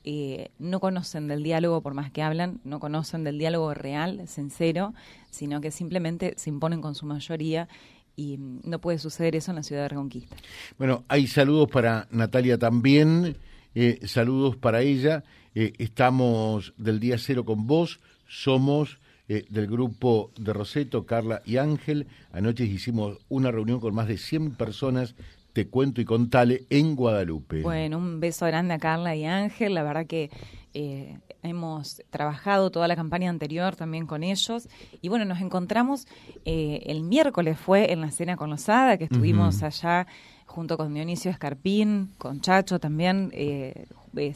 eh, 0.06 0.50
no 0.60 0.79
conocen 0.79 1.27
del 1.27 1.44
diálogo, 1.44 1.82
por 1.82 1.94
más 1.94 2.10
que 2.10 2.24
hablan, 2.24 2.62
no 2.63 2.79
conocen 2.79 3.25
del 3.25 3.38
diálogo 3.38 3.74
real, 3.74 4.27
sincero, 4.27 4.94
sino 5.29 5.60
que 5.60 5.72
simplemente 5.72 6.36
se 6.38 6.50
imponen 6.50 6.82
con 6.82 6.96
su 6.96 7.06
mayoría 7.06 7.68
y 8.15 8.38
no 8.38 8.79
puede 8.79 8.98
suceder 8.98 9.36
eso 9.36 9.51
en 9.51 9.58
la 9.58 9.63
ciudad 9.63 9.84
de 9.84 9.89
Reconquista. 9.89 10.36
Bueno, 10.77 11.03
hay 11.10 11.27
saludos 11.27 11.70
para 11.70 12.08
Natalia 12.12 12.58
también, 12.58 13.36
eh, 13.76 14.00
saludos 14.06 14.56
para 14.56 14.82
ella. 14.82 15.24
Eh, 15.56 15.74
estamos 15.78 16.74
del 16.78 17.00
día 17.00 17.18
cero 17.18 17.44
con 17.44 17.68
vos, 17.68 18.00
somos 18.28 19.00
eh, 19.32 19.46
del 19.50 19.68
grupo 19.68 20.32
de 20.40 20.54
Roseto, 20.54 21.06
Carla 21.06 21.44
y 21.46 21.58
Ángel. 21.58 22.08
Anoche 22.32 22.64
hicimos 22.64 23.20
una 23.30 23.52
reunión 23.52 23.80
con 23.80 23.94
más 23.94 24.08
de 24.08 24.18
100 24.18 24.56
personas 24.56 25.14
Te 25.54 25.68
Cuento 25.68 26.02
y 26.02 26.06
Contale 26.06 26.66
en 26.72 26.96
Guadalupe. 26.96 27.62
Bueno, 27.62 28.00
un 28.00 28.20
beso 28.20 28.48
grande 28.48 28.74
a 28.74 28.80
Carla 28.80 29.16
y 29.16 29.26
Ángel. 29.26 29.76
La 29.76 29.84
verdad 29.84 30.08
que 30.08 30.32
eh, 30.74 31.20
hemos 31.43 32.01
trabajado 32.10 32.69
toda 32.72 32.88
la 32.88 32.96
campaña 32.96 33.29
anterior 33.29 33.75
también 33.75 34.05
con 34.05 34.24
ellos. 34.24 34.67
Y 35.01 35.10
bueno, 35.10 35.25
nos 35.25 35.41
encontramos 35.41 36.08
eh, 36.46 36.84
el 36.86 37.03
miércoles, 37.03 37.58
fue 37.58 37.91
en 37.91 38.01
la 38.01 38.12
cena 38.12 38.38
con 38.38 38.50
Losada, 38.50 38.98
que 38.98 39.05
estuvimos 39.05 39.63
allá 39.63 40.08
junto 40.46 40.77
con 40.77 40.93
Dionisio 40.93 41.31
Escarpín, 41.31 42.12
con 42.17 42.41
Chacho 42.41 42.79
también, 42.79 43.31
eh, 43.34 43.86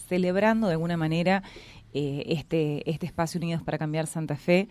celebrando 0.08 0.68
de 0.68 0.74
alguna 0.74 0.98
manera 0.98 1.44
este, 1.94 2.90
este 2.90 3.06
espacio 3.06 3.40
Unidos 3.40 3.62
para 3.64 3.78
Cambiar 3.78 4.08
Santa 4.08 4.36
Fe. 4.36 4.68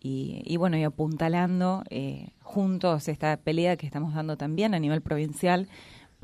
Y, 0.00 0.42
y, 0.44 0.58
bueno, 0.58 0.76
y 0.76 0.82
apuntalando 0.82 1.82
eh, 1.88 2.28
juntos 2.42 3.08
esta 3.08 3.38
pelea 3.38 3.78
que 3.78 3.86
estamos 3.86 4.12
dando 4.12 4.36
también 4.36 4.74
a 4.74 4.78
nivel 4.78 5.00
provincial 5.00 5.66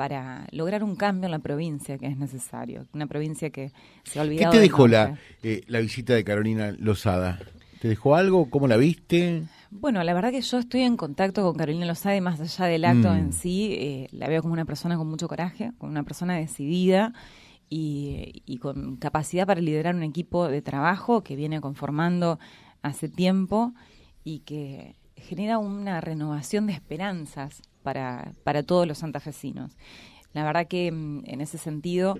para 0.01 0.47
lograr 0.53 0.83
un 0.83 0.97
cambio 0.97 1.27
en 1.27 1.31
la 1.31 1.41
provincia 1.41 1.99
que 1.99 2.07
es 2.07 2.17
necesario. 2.17 2.87
Una 2.95 3.07
provincia 3.07 3.51
que 3.51 3.71
se 4.03 4.19
ha 4.19 4.23
olvidado. 4.23 4.51
¿Qué 4.51 4.57
te 4.57 4.63
dejó 4.63 4.89
la, 4.89 5.19
eh, 5.43 5.61
la 5.67 5.81
visita 5.81 6.15
de 6.15 6.25
Carolina 6.25 6.75
Lozada? 6.79 7.39
¿Te 7.83 7.89
dejó 7.89 8.15
algo? 8.15 8.49
¿Cómo 8.49 8.67
la 8.67 8.79
viste? 8.79 9.43
Bueno, 9.71 10.03
la 10.03 10.15
verdad 10.15 10.31
que 10.31 10.41
yo 10.41 10.59
estoy 10.59 10.81
en 10.85 10.97
contacto 10.97 11.43
con 11.43 11.55
Carolina 11.55 11.85
Lozada 11.85 12.17
y 12.17 12.23
más 12.23 12.41
allá 12.41 12.65
del 12.65 12.87
acto 12.87 13.11
mm. 13.11 13.17
en 13.19 13.33
sí, 13.35 13.75
eh, 13.75 14.09
la 14.13 14.27
veo 14.29 14.41
como 14.41 14.55
una 14.55 14.65
persona 14.65 14.97
con 14.97 15.07
mucho 15.07 15.29
coraje, 15.29 15.73
como 15.77 15.93
una 15.93 16.03
persona 16.03 16.35
decidida 16.35 17.13
y, 17.69 18.43
y 18.47 18.57
con 18.57 18.97
capacidad 18.97 19.47
para 19.47 19.61
liderar 19.61 19.95
un 19.95 20.03
equipo 20.03 20.49
de 20.49 20.63
trabajo 20.63 21.23
que 21.23 21.37
viene 21.37 21.61
conformando 21.61 22.39
hace 22.81 23.11
tiempo 23.11 23.75
y 24.25 24.39
que 24.39 24.97
genera 25.15 25.59
una 25.59 26.01
renovación 26.01 26.69
de 26.69 26.73
esperanzas 26.73 27.61
para, 27.83 28.33
para 28.45 28.63
todos 28.63 28.87
los 28.87 28.99
santafesinos. 28.99 29.77
La 30.33 30.45
verdad 30.45 30.67
que 30.69 30.91
mm, 30.91 31.23
en 31.27 31.41
ese 31.41 31.59
sentido 31.59 32.17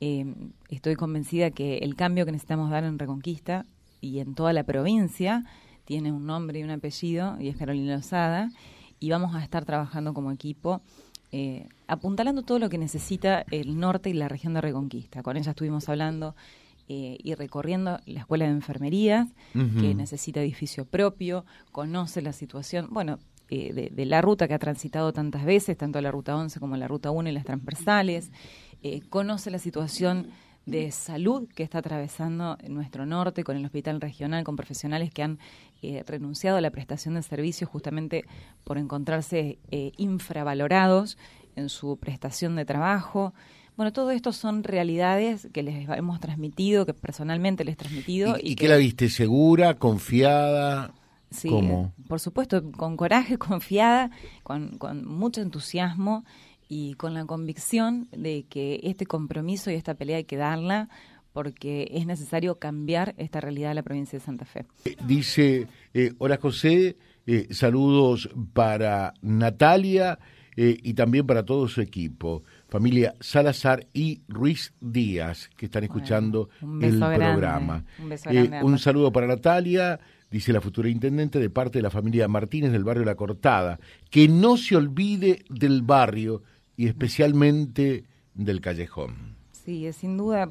eh, 0.00 0.26
estoy 0.70 0.94
convencida 0.96 1.50
que 1.50 1.78
el 1.78 1.96
cambio 1.96 2.24
que 2.24 2.32
necesitamos 2.32 2.70
dar 2.70 2.84
en 2.84 2.98
Reconquista 2.98 3.64
y 4.00 4.20
en 4.20 4.34
toda 4.34 4.52
la 4.52 4.64
provincia 4.64 5.44
tiene 5.84 6.12
un 6.12 6.26
nombre 6.26 6.60
y 6.60 6.62
un 6.62 6.70
apellido 6.70 7.36
y 7.40 7.48
es 7.48 7.56
Carolina 7.56 7.96
Lozada 7.96 8.50
y 9.00 9.10
vamos 9.10 9.34
a 9.34 9.42
estar 9.42 9.64
trabajando 9.64 10.14
como 10.14 10.30
equipo 10.30 10.82
eh, 11.30 11.68
apuntalando 11.86 12.42
todo 12.42 12.58
lo 12.58 12.70
que 12.70 12.78
necesita 12.78 13.44
el 13.50 13.78
norte 13.78 14.08
y 14.08 14.14
la 14.14 14.28
región 14.28 14.54
de 14.54 14.62
Reconquista. 14.62 15.22
Con 15.22 15.36
ella 15.36 15.50
estuvimos 15.50 15.88
hablando 15.88 16.34
eh, 16.88 17.18
y 17.22 17.34
recorriendo 17.34 17.98
la 18.06 18.20
escuela 18.20 18.46
de 18.46 18.52
enfermería, 18.52 19.28
que 19.52 19.94
necesita 19.94 20.40
edificio 20.40 20.86
propio, 20.86 21.44
conoce 21.70 22.22
la 22.22 22.32
situación, 22.32 22.88
bueno, 22.90 23.18
eh, 23.50 23.90
de, 23.92 24.06
la 24.06 24.20
ruta 24.20 24.48
que 24.48 24.54
ha 24.54 24.58
transitado 24.58 25.12
tantas 25.12 25.44
veces, 25.44 25.76
tanto 25.76 26.00
la 26.00 26.10
ruta 26.10 26.36
11 26.36 26.60
como 26.60 26.76
la 26.76 26.88
ruta 26.88 27.10
1 27.10 27.28
y 27.28 27.32
las 27.32 27.44
transversales, 27.44 28.30
eh, 28.82 29.00
conoce 29.08 29.50
la 29.50 29.58
situación 29.58 30.28
de 30.66 30.90
salud 30.90 31.48
que 31.54 31.62
está 31.62 31.78
atravesando 31.78 32.58
nuestro 32.68 33.06
norte 33.06 33.42
con 33.42 33.56
el 33.56 33.64
hospital 33.64 34.00
regional, 34.00 34.44
con 34.44 34.54
profesionales 34.54 35.10
que 35.10 35.22
han 35.22 35.38
renunciado 36.06 36.58
a 36.58 36.60
la 36.60 36.70
prestación 36.70 37.14
de 37.14 37.22
servicios 37.22 37.70
justamente 37.70 38.24
por 38.64 38.76
encontrarse 38.76 39.58
infravalorados 39.96 41.16
en 41.56 41.70
su 41.70 41.96
prestación 41.96 42.56
de 42.56 42.66
trabajo. 42.66 43.32
Bueno, 43.78 43.92
todo 43.92 44.10
esto 44.10 44.32
son 44.32 44.64
realidades 44.64 45.48
que 45.52 45.62
les 45.62 45.88
hemos 45.88 46.18
transmitido, 46.18 46.84
que 46.84 46.94
personalmente 46.94 47.64
les 47.64 47.74
he 47.74 47.76
transmitido. 47.76 48.36
¿Y, 48.36 48.56
que, 48.56 48.64
qué 48.64 48.68
la 48.68 48.76
viste? 48.76 49.08
¿Segura, 49.08 49.74
confiada? 49.74 50.92
Sí, 51.30 51.50
por 52.08 52.20
supuesto, 52.20 52.70
con 52.72 52.96
coraje, 52.96 53.38
confiada, 53.38 54.10
con, 54.42 54.78
con 54.78 55.04
mucho 55.06 55.40
entusiasmo 55.40 56.24
y 56.68 56.94
con 56.94 57.14
la 57.14 57.24
convicción 57.24 58.08
de 58.12 58.44
que 58.48 58.80
este 58.82 59.06
compromiso 59.06 59.70
y 59.70 59.74
esta 59.74 59.94
pelea 59.94 60.18
hay 60.18 60.24
que 60.24 60.36
darla 60.36 60.88
porque 61.32 61.88
es 61.92 62.06
necesario 62.06 62.58
cambiar 62.58 63.14
esta 63.16 63.40
realidad 63.40 63.68
de 63.68 63.74
la 63.76 63.82
provincia 63.82 64.18
de 64.18 64.24
Santa 64.24 64.44
Fe. 64.44 64.66
Dice, 65.06 65.68
eh, 65.94 66.12
hola 66.18 66.38
José, 66.40 66.96
eh, 67.26 67.46
saludos 67.50 68.28
para 68.52 69.14
Natalia 69.22 70.18
eh, 70.56 70.76
y 70.82 70.94
también 70.94 71.26
para 71.26 71.44
todo 71.44 71.68
su 71.68 71.80
equipo 71.80 72.42
familia 72.68 73.14
Salazar 73.20 73.86
y 73.92 74.22
Ruiz 74.28 74.72
Díaz, 74.80 75.50
que 75.56 75.66
están 75.66 75.84
escuchando 75.84 76.50
el 76.80 76.98
programa. 76.98 77.84
Eh, 78.30 78.60
un, 78.62 78.78
saludo 78.78 79.10
para 79.10 79.26
Natalia, 79.26 79.98
dice 80.30 80.52
la 80.52 80.60
futura 80.60 80.88
intendente, 80.88 81.38
de 81.38 81.50
parte 81.50 81.78
de 81.78 81.82
la 81.82 81.90
familia 81.90 82.28
Martínez 82.28 82.72
del 82.72 82.84
barrio 82.84 83.04
La 83.04 83.14
Cortada. 83.14 83.80
Que 84.10 84.28
no 84.28 84.56
se 84.56 84.76
olvide 84.76 85.44
del 85.48 85.82
barrio 85.82 86.42
y 86.76 86.86
especialmente 86.86 88.04
del 88.34 88.60
callejón. 88.60 89.36
Sí, 89.52 89.92
sin 89.92 90.16
duda. 90.16 90.48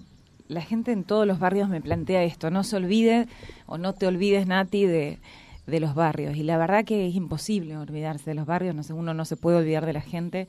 La 0.48 0.62
gente 0.62 0.92
en 0.92 1.04
todos 1.04 1.28
los 1.28 1.40
barrios 1.40 1.68
me 1.70 1.82
plantea 1.82 2.24
esto, 2.24 2.50
no 2.50 2.64
se 2.64 2.78
olvide 2.78 3.28
o 3.66 3.78
no 3.78 3.94
te 3.94 4.08
olvides, 4.08 4.48
Nati, 4.48 4.86
de, 4.86 5.20
de 5.68 5.80
los 5.80 5.94
barrios. 5.94 6.38
Y 6.38 6.44
la 6.44 6.58
verdad 6.58 6.86
que 6.86 7.08
es 7.08 7.16
imposible 7.16 7.78
olvidarse 7.78 8.32
de 8.32 8.36
los 8.36 8.46
barrios, 8.46 8.74
no 8.74 8.84
sé, 8.84 8.94
uno 8.94 9.14
no 9.14 9.26
se 9.26 9.36
puede 9.36 9.58
olvidar 9.58 9.86
de 9.86 9.94
la 9.94 10.02
gente 10.02 10.48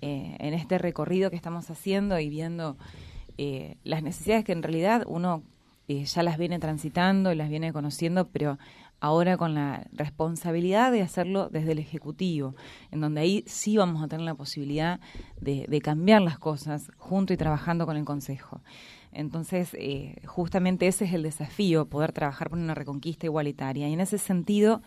eh, 0.00 0.36
en 0.38 0.54
este 0.54 0.78
recorrido 0.78 1.30
que 1.30 1.36
estamos 1.36 1.68
haciendo 1.70 2.18
y 2.18 2.28
viendo 2.28 2.76
eh, 3.38 3.76
las 3.84 4.02
necesidades 4.02 4.44
que 4.44 4.52
en 4.52 4.62
realidad 4.62 5.04
uno 5.06 5.42
eh, 5.88 6.04
ya 6.04 6.22
las 6.22 6.38
viene 6.38 6.58
transitando 6.58 7.34
las 7.34 7.48
viene 7.48 7.72
conociendo, 7.72 8.28
pero 8.28 8.58
ahora 9.00 9.36
con 9.36 9.54
la 9.54 9.86
responsabilidad 9.92 10.92
de 10.92 11.02
hacerlo 11.02 11.48
desde 11.50 11.72
el 11.72 11.78
Ejecutivo, 11.78 12.54
en 12.90 13.00
donde 13.00 13.20
ahí 13.20 13.44
sí 13.46 13.76
vamos 13.76 14.02
a 14.02 14.08
tener 14.08 14.24
la 14.24 14.34
posibilidad 14.34 15.00
de, 15.40 15.80
cambiar 15.82 16.22
las 16.22 16.38
cosas 16.38 16.90
junto 16.98 17.32
y 17.32 17.36
trabajando 17.36 17.84
con 17.84 17.96
el 17.96 18.04
Consejo. 18.04 18.60
Entonces, 19.10 19.76
justamente 20.24 20.86
ese 20.86 21.04
es 21.04 21.14
el 21.14 21.24
desafío, 21.24 21.86
poder 21.86 22.12
trabajar 22.12 22.48
por 22.48 22.58
una 22.58 22.74
reconquista 22.74 23.26
igualitaria. 23.26 23.88
Y 23.88 23.92
en 23.92 24.00
ese 24.00 24.18
sentido, 24.18 24.82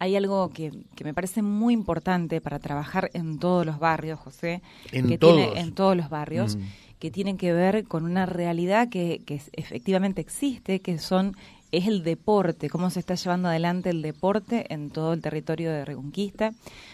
hay 0.00 0.16
algo 0.16 0.48
que, 0.48 0.72
me 1.04 1.12
parece 1.12 1.42
muy 1.42 1.74
importante 1.74 2.40
para 2.40 2.58
trabajar 2.58 3.10
en 3.12 3.38
todos 3.38 3.66
los 3.66 3.78
barrios, 3.78 4.18
José, 4.18 4.62
en 4.92 5.06
que 5.06 5.18
todos, 5.18 5.36
tiene, 5.36 5.60
en 5.60 5.74
todos 5.74 5.94
los 5.94 6.08
barrios, 6.08 6.56
mm. 6.56 6.60
que 6.98 7.10
tienen 7.10 7.36
que 7.36 7.52
ver 7.52 7.84
con 7.84 8.04
una 8.04 8.24
realidad 8.24 8.88
que, 8.88 9.20
que 9.26 9.42
efectivamente 9.52 10.22
existe, 10.22 10.80
que 10.80 10.98
son 10.98 11.36
es 11.70 11.86
el 11.86 12.02
deporte, 12.02 12.70
cómo 12.70 12.88
se 12.88 12.98
está 12.98 13.14
llevando 13.14 13.48
adelante 13.48 13.90
el 13.90 14.00
deporte 14.00 14.72
en 14.72 14.90
todo 14.90 15.12
el 15.12 15.20
territorio 15.20 15.70
de 15.70 15.84
Reconquista. 15.84 16.52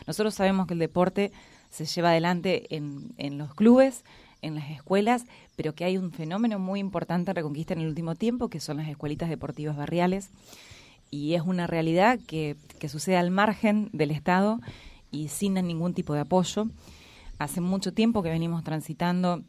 Nosotros 0.08 0.34
sabemos 0.34 0.66
que 0.66 0.74
el 0.74 0.80
deporte 0.80 1.30
se 1.70 1.84
lleva 1.86 2.10
adelante 2.10 2.74
en, 2.74 3.12
en 3.18 3.38
los 3.38 3.54
clubes, 3.54 4.04
en 4.42 4.56
las 4.56 4.68
escuelas, 4.68 5.26
pero 5.54 5.76
que 5.76 5.84
hay 5.84 5.96
un 5.96 6.10
fenómeno 6.10 6.58
muy 6.58 6.80
importante 6.80 7.30
en 7.30 7.36
Reconquista 7.36 7.72
en 7.72 7.82
el 7.82 7.88
último 7.88 8.16
tiempo, 8.16 8.48
que 8.48 8.58
son 8.58 8.78
las 8.78 8.88
escuelitas 8.88 9.28
deportivas 9.28 9.76
barriales 9.76 10.30
y 11.10 11.34
es 11.34 11.42
una 11.42 11.66
realidad 11.66 12.18
que, 12.26 12.56
que 12.78 12.88
sucede 12.88 13.16
al 13.16 13.30
margen 13.30 13.88
del 13.92 14.10
Estado 14.10 14.60
y 15.10 15.28
sin 15.28 15.54
ningún 15.54 15.94
tipo 15.94 16.14
de 16.14 16.20
apoyo. 16.20 16.66
Hace 17.38 17.60
mucho 17.60 17.92
tiempo 17.92 18.22
que 18.22 18.30
venimos 18.30 18.64
transitando 18.64 19.42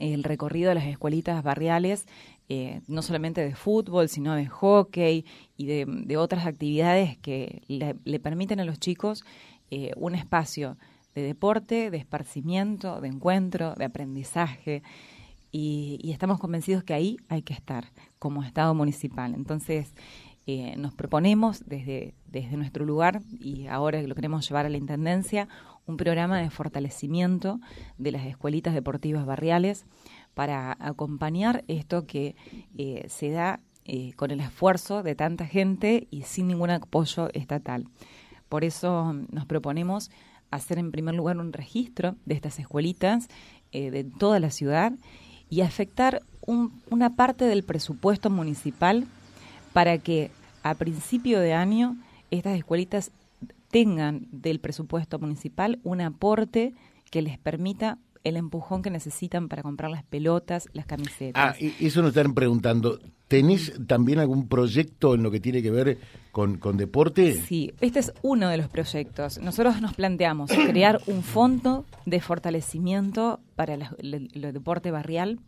el 0.00 0.24
recorrido 0.24 0.70
de 0.70 0.74
las 0.76 0.84
escuelitas 0.84 1.42
barriales, 1.42 2.06
eh, 2.48 2.80
no 2.88 3.02
solamente 3.02 3.40
de 3.40 3.54
fútbol, 3.54 4.08
sino 4.08 4.34
de 4.34 4.46
hockey 4.46 5.24
y 5.56 5.66
de, 5.66 6.16
otras 6.16 6.46
actividades 6.46 7.16
que 7.18 7.62
le, 7.68 8.20
permiten 8.20 8.60
a 8.60 8.64
los 8.64 8.78
chicos 8.78 9.24
eh, 9.70 9.92
un 9.96 10.14
espacio 10.14 10.76
de 11.14 11.22
deporte, 11.22 11.90
de 11.90 11.96
esparcimiento, 11.96 13.00
de 13.00 13.08
encuentro, 13.08 13.74
de 13.74 13.84
aprendizaje. 13.84 14.82
Y, 15.52 16.00
y, 16.02 16.10
estamos 16.10 16.40
convencidos 16.40 16.82
que 16.82 16.94
ahí 16.94 17.16
hay 17.28 17.42
que 17.42 17.54
estar 17.54 17.92
como 18.18 18.42
Estado 18.42 18.74
municipal. 18.74 19.34
Entonces, 19.34 19.94
eh, 20.46 20.74
nos 20.76 20.92
proponemos 20.92 21.64
desde, 21.66 22.14
desde 22.26 22.58
nuestro 22.58 22.84
lugar, 22.84 23.22
y 23.40 23.66
ahora 23.66 24.02
lo 24.02 24.14
queremos 24.14 24.46
llevar 24.46 24.66
a 24.66 24.68
la 24.68 24.76
Intendencia, 24.76 25.48
un 25.86 25.96
programa 25.96 26.38
de 26.38 26.50
fortalecimiento 26.50 27.60
de 27.96 28.12
las 28.12 28.26
escuelitas 28.26 28.74
deportivas 28.74 29.24
barriales 29.24 29.86
para 30.34 30.76
acompañar 30.80 31.64
esto 31.68 32.06
que 32.06 32.36
eh, 32.76 33.06
se 33.08 33.30
da 33.30 33.60
eh, 33.86 34.12
con 34.16 34.30
el 34.30 34.40
esfuerzo 34.40 35.02
de 35.02 35.14
tanta 35.14 35.46
gente 35.46 36.08
y 36.10 36.22
sin 36.22 36.48
ningún 36.48 36.70
apoyo 36.70 37.30
estatal. 37.32 37.86
Por 38.50 38.64
eso 38.64 39.14
nos 39.30 39.46
proponemos 39.46 40.10
hacer 40.50 40.78
en 40.78 40.92
primer 40.92 41.14
lugar 41.14 41.38
un 41.38 41.52
registro 41.52 42.16
de 42.26 42.34
estas 42.34 42.58
escuelitas 42.58 43.28
de 43.72 44.04
toda 44.04 44.38
la 44.38 44.50
ciudad 44.50 44.92
y 45.50 45.62
afectar 45.62 46.22
una 46.46 47.16
parte 47.16 47.44
del 47.44 47.64
presupuesto 47.64 48.30
municipal 48.30 49.08
para 49.74 49.98
que 49.98 50.30
a 50.62 50.74
principio 50.74 51.40
de 51.40 51.52
año 51.52 51.96
estas 52.30 52.56
escuelitas 52.56 53.10
tengan 53.70 54.28
del 54.30 54.60
presupuesto 54.60 55.18
municipal 55.18 55.80
un 55.82 56.00
aporte 56.00 56.72
que 57.10 57.20
les 57.20 57.38
permita 57.38 57.98
el 58.22 58.36
empujón 58.36 58.82
que 58.82 58.88
necesitan 58.88 59.48
para 59.48 59.62
comprar 59.62 59.90
las 59.90 60.04
pelotas, 60.04 60.68
las 60.72 60.86
camisetas. 60.86 61.56
Ah, 61.60 61.66
eso 61.80 62.00
nos 62.00 62.16
están 62.16 62.34
preguntando. 62.34 62.98
¿Tenés 63.28 63.72
también 63.86 64.20
algún 64.20 64.48
proyecto 64.48 65.14
en 65.14 65.22
lo 65.22 65.30
que 65.30 65.40
tiene 65.40 65.60
que 65.60 65.70
ver 65.70 65.98
con, 66.30 66.56
con 66.56 66.76
deporte? 66.76 67.34
Sí, 67.34 67.72
este 67.80 67.98
es 67.98 68.12
uno 68.22 68.48
de 68.48 68.56
los 68.56 68.68
proyectos. 68.68 69.38
Nosotros 69.38 69.80
nos 69.82 69.94
planteamos 69.94 70.50
crear 70.52 71.00
un 71.06 71.22
fondo 71.22 71.84
de 72.06 72.20
fortalecimiento 72.20 73.40
para 73.54 73.74
el, 73.74 74.52
deporte 74.52 74.90
barrial. 74.90 75.40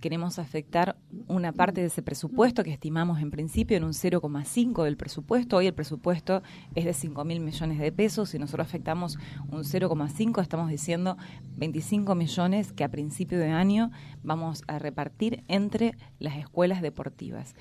Queremos 0.00 0.38
afectar 0.38 0.96
una 1.28 1.52
parte 1.52 1.80
de 1.80 1.88
ese 1.88 2.02
presupuesto 2.02 2.64
que 2.64 2.72
estimamos 2.72 3.20
en 3.20 3.30
principio 3.30 3.76
en 3.76 3.84
un 3.84 3.92
0,5 3.92 4.84
del 4.84 4.96
presupuesto. 4.96 5.56
Hoy 5.56 5.66
el 5.66 5.74
presupuesto 5.74 6.42
es 6.74 6.84
de 6.84 6.92
5 6.92 7.24
mil 7.24 7.40
millones 7.40 7.78
de 7.78 7.92
pesos. 7.92 8.30
Si 8.30 8.38
nosotros 8.38 8.66
afectamos 8.66 9.18
un 9.48 9.62
0,5, 9.64 10.42
estamos 10.42 10.70
diciendo 10.70 11.16
25 11.56 12.14
millones 12.14 12.72
que 12.72 12.84
a 12.84 12.88
principio 12.88 13.38
de 13.38 13.50
año 13.50 13.90
vamos 14.22 14.62
a 14.66 14.78
repartir 14.78 15.44
entre 15.48 15.96
las 16.18 16.36
escuelas 16.36 16.82
deportivas. 16.82 17.54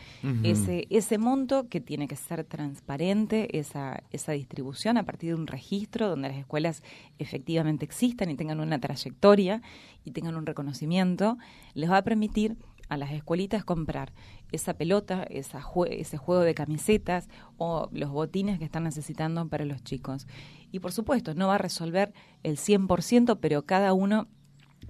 ese, 0.43 0.87
ese 0.89 1.17
monto 1.17 1.67
que 1.69 1.81
tiene 1.81 2.07
que 2.07 2.15
ser 2.15 2.43
transparente 2.43 3.57
esa, 3.57 4.03
esa 4.11 4.31
distribución 4.31 4.97
a 4.97 5.03
partir 5.03 5.29
de 5.29 5.35
un 5.35 5.47
registro 5.47 6.09
donde 6.09 6.29
las 6.29 6.37
escuelas 6.37 6.83
efectivamente 7.19 7.85
existan 7.85 8.29
y 8.29 8.35
tengan 8.35 8.59
una 8.59 8.79
trayectoria 8.79 9.61
y 10.03 10.11
tengan 10.11 10.35
un 10.35 10.45
reconocimiento, 10.45 11.37
les 11.73 11.89
va 11.89 11.97
a 11.97 12.03
permitir 12.03 12.57
a 12.89 12.97
las 12.97 13.11
escuelitas 13.11 13.63
comprar 13.63 14.13
esa 14.51 14.75
pelota, 14.75 15.23
esa 15.23 15.61
ese 15.89 16.17
juego 16.17 16.41
de 16.41 16.53
camisetas 16.53 17.29
o 17.57 17.89
los 17.91 18.11
botines 18.11 18.59
que 18.59 18.65
están 18.65 18.83
necesitando 18.83 19.47
para 19.47 19.65
los 19.65 19.83
chicos. 19.83 20.27
Y 20.71 20.79
por 20.79 20.91
supuesto, 20.91 21.33
no 21.33 21.47
va 21.47 21.55
a 21.55 21.59
resolver 21.59 22.13
el 22.43 22.57
100%, 22.57 23.39
pero 23.41 23.65
cada 23.65 23.93
uno 23.93 24.27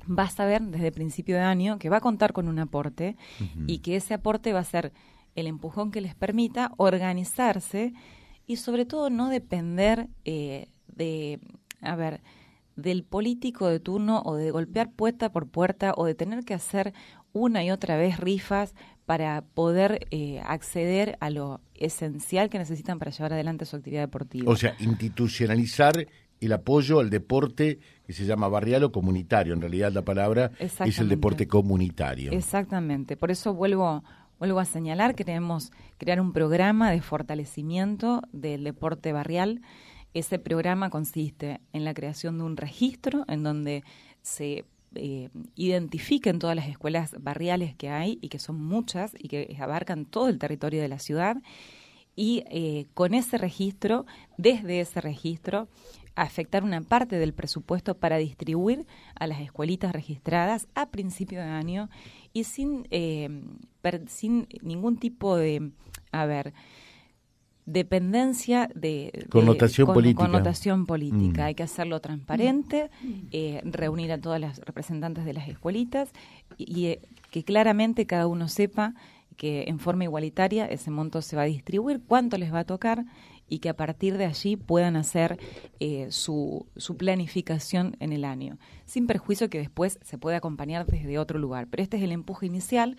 va 0.08 0.24
a 0.24 0.30
saber 0.30 0.62
desde 0.62 0.88
el 0.88 0.94
principio 0.94 1.36
de 1.36 1.42
año 1.42 1.80
que 1.80 1.90
va 1.90 1.98
a 1.98 2.02
contar 2.02 2.34
con 2.34 2.48
un 2.48 2.60
aporte 2.60 3.16
y 3.66 3.80
que 3.80 3.96
ese 3.96 4.14
aporte 4.14 4.54
va 4.54 4.60
a 4.60 4.66
ser 4.66 4.94
el 5.36 5.48
empujón 5.48 5.92
que 5.92 6.02
les 6.02 6.16
permita 6.16 6.72
organizarse 6.78 7.94
y 8.48 8.58
sobre 8.58 8.86
todo 8.86 9.10
no 9.10 9.30
depender 9.30 10.08
eh, 10.24 10.70
de, 10.88 11.40
a 11.82 11.96
ver, 11.96 12.22
del 12.76 13.04
político 13.04 13.68
de 13.68 13.80
turno 13.80 14.22
o 14.26 14.36
de 14.36 14.52
golpear 14.52 14.92
puerta 14.92 15.32
por 15.32 15.48
puerta 15.48 15.94
o 15.96 16.06
de 16.06 16.16
tener 16.16 16.44
que 16.44 16.54
hacer 16.54 16.94
una 17.34 17.64
y 17.64 17.72
otra 17.72 17.98
vez 17.98 18.20
rifas 18.20 18.76
para 19.06 19.42
poder 19.42 20.08
eh, 20.12 20.42
acceder 20.46 21.18
a 21.20 21.30
lo 21.30 21.62
esencial 21.74 22.50
que 22.50 22.58
necesitan 22.58 23.00
para 23.00 23.12
llevar 23.12 23.34
adelante 23.34 23.66
su 23.66 23.76
actividad 23.76 24.02
deportiva. 24.02 24.52
O 24.52 24.56
sea, 24.56 24.76
institucionalizar 24.80 26.08
el 26.40 26.54
apoyo 26.54 27.00
al 27.00 27.10
deporte 27.10 27.80
que 28.06 28.14
se 28.14 28.26
llama 28.26 28.48
barrial 28.48 28.84
o 28.84 28.92
comunitario. 28.92 29.54
En 29.54 29.62
realidad 29.62 29.92
la 29.92 30.04
palabra 30.04 30.52
es 30.60 31.00
el 31.00 31.10
deporte 31.10 31.48
comunitario. 31.48 32.32
Exactamente. 32.32 33.16
Por 33.16 33.32
eso 33.32 33.54
vuelvo 33.54 34.04
Vuelvo 34.38 34.60
a 34.60 34.66
señalar 34.66 35.16
que 35.16 35.24
queremos 35.24 35.72
crear 35.98 36.20
un 36.20 36.34
programa 36.34 36.92
de 36.92 37.02
fortalecimiento 37.02 38.22
del 38.34 38.66
deporte 38.66 39.14
barrial. 39.14 39.62
Ese 40.16 40.40
programa 40.40 40.90
consiste 40.90 41.60
en 41.74 41.84
la 41.84 41.94
creación 41.94 42.38
de 42.38 42.46
un 42.46 42.56
registro 42.56 43.26
en 43.28 43.44
donde 43.44 43.84
se 44.22 44.64
eh, 44.96 45.30
identifiquen 45.56 46.40
todas 46.40 46.56
las 46.56 46.70
escuelas 46.70 47.14
barriales 47.20 47.76
que 47.76 47.90
hay 47.90 48.18
y 48.22 48.30
que 48.30 48.40
son 48.40 48.64
muchas 48.64 49.12
y 49.20 49.28
que 49.28 49.58
abarcan 49.60 50.06
todo 50.06 50.30
el 50.30 50.40
territorio 50.40 50.82
de 50.82 50.88
la 50.88 51.00
ciudad. 51.00 51.36
Y 52.16 52.46
eh, 52.50 52.86
con 52.94 53.14
ese 53.14 53.38
registro, 53.38 54.06
desde 54.38 54.80
ese 54.80 55.02
registro, 55.02 55.68
afectar 56.16 56.64
una 56.64 56.80
parte 56.80 57.18
del 57.18 57.34
presupuesto 57.34 57.98
para 57.98 58.16
distribuir 58.16 58.88
a 59.16 59.28
las 59.28 59.42
escuelitas 59.42 59.92
registradas 59.92 60.70
a 60.76 60.92
principio 60.92 61.40
de 61.40 61.50
año 61.50 61.90
y 62.32 62.46
sin, 62.46 62.88
eh, 62.90 63.28
sin 64.08 64.48
ningún 64.62 64.96
tipo 64.96 65.36
de, 65.36 65.72
a 66.14 66.26
ver, 66.26 66.54
dependencia 67.66 68.70
de, 68.76 69.26
connotación 69.30 69.88
política. 69.88 70.24
Connotación 70.24 70.86
política. 70.86 71.44
Mm. 71.44 71.46
Hay 71.46 71.56
que 71.56 71.64
hacerlo 71.64 72.00
transparente, 72.00 72.90
eh, 73.32 73.62
reunir 73.66 74.12
a 74.12 74.20
todas 74.20 74.40
las 74.40 74.60
representantes 74.60 75.26
de 75.26 75.34
las 75.34 75.48
escuelitas 75.48 76.10
y, 76.58 76.86
eh, 76.86 77.02
que 77.32 77.44
claramente 77.44 78.06
cada 78.06 78.28
uno 78.28 78.48
sepa 78.48 78.94
que 79.36 79.66
en 79.68 79.80
forma 79.80 80.06
igualitaria 80.06 80.66
ese 80.66 80.92
monto 80.92 81.22
se 81.22 81.36
va 81.36 81.42
a 81.42 81.46
distribuir, 81.46 82.02
cuánto 82.06 82.38
les 82.38 82.54
va 82.54 82.60
a 82.60 82.64
tocar 82.66 83.06
y 83.50 83.60
que 83.60 83.70
a 83.70 83.76
partir 83.76 84.18
de 84.18 84.26
allí 84.26 84.56
puedan 84.56 84.96
hacer 84.96 85.40
eh, 85.80 86.08
su, 86.10 86.68
su 86.78 86.98
planificación 86.98 87.96
en 88.00 88.14
el 88.14 88.26
año, 88.26 88.58
sin 88.86 89.08
perjuicio 89.08 89.50
que 89.50 89.60
después 89.60 90.00
se 90.04 90.18
puede 90.18 90.38
acompañar 90.38 90.86
desde 90.86 91.20
otro 91.20 91.38
lugar. 91.40 91.68
Pero 91.70 91.84
este 91.84 91.98
es 91.98 92.04
el 92.04 92.12
empuje 92.12 92.46
inicial 92.46 92.98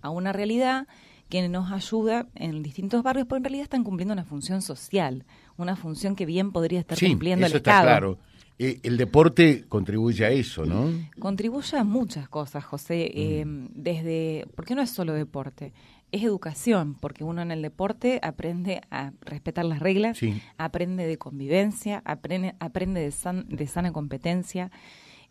a 0.00 0.10
una 0.10 0.32
realidad 0.32 0.86
que 1.28 1.48
nos 1.48 1.72
ayuda 1.72 2.26
en 2.34 2.62
distintos 2.62 3.02
barrios, 3.02 3.26
porque 3.26 3.38
en 3.38 3.44
realidad 3.44 3.64
están 3.64 3.84
cumpliendo 3.84 4.12
una 4.12 4.24
función 4.24 4.62
social, 4.62 5.24
una 5.56 5.76
función 5.76 6.16
que 6.16 6.26
bien 6.26 6.52
podría 6.52 6.80
estar 6.80 6.98
cumpliendo 6.98 7.46
eso 7.46 7.56
el 7.56 7.58
está 7.58 7.82
claro. 7.82 8.18
Eh, 8.56 8.78
el 8.84 8.96
deporte 8.96 9.64
contribuye 9.68 10.24
a 10.24 10.30
eso, 10.30 10.64
¿no? 10.64 10.88
Contribuye 11.18 11.76
a 11.76 11.82
muchas 11.82 12.28
cosas, 12.28 12.64
José, 12.64 13.10
mm. 13.12 13.18
eh, 13.18 13.44
desde, 13.74 14.46
porque 14.54 14.76
no 14.76 14.82
es 14.82 14.90
solo 14.90 15.12
deporte, 15.12 15.72
es 16.12 16.22
educación, 16.22 16.94
porque 16.94 17.24
uno 17.24 17.42
en 17.42 17.50
el 17.50 17.62
deporte 17.62 18.20
aprende 18.22 18.80
a 18.90 19.12
respetar 19.22 19.64
las 19.64 19.80
reglas, 19.80 20.20
aprende 20.56 21.04
de 21.04 21.18
convivencia, 21.18 22.00
aprende, 22.04 22.54
aprende 22.60 23.00
de, 23.00 23.44
de 23.48 23.66
sana 23.66 23.92
competencia. 23.92 24.70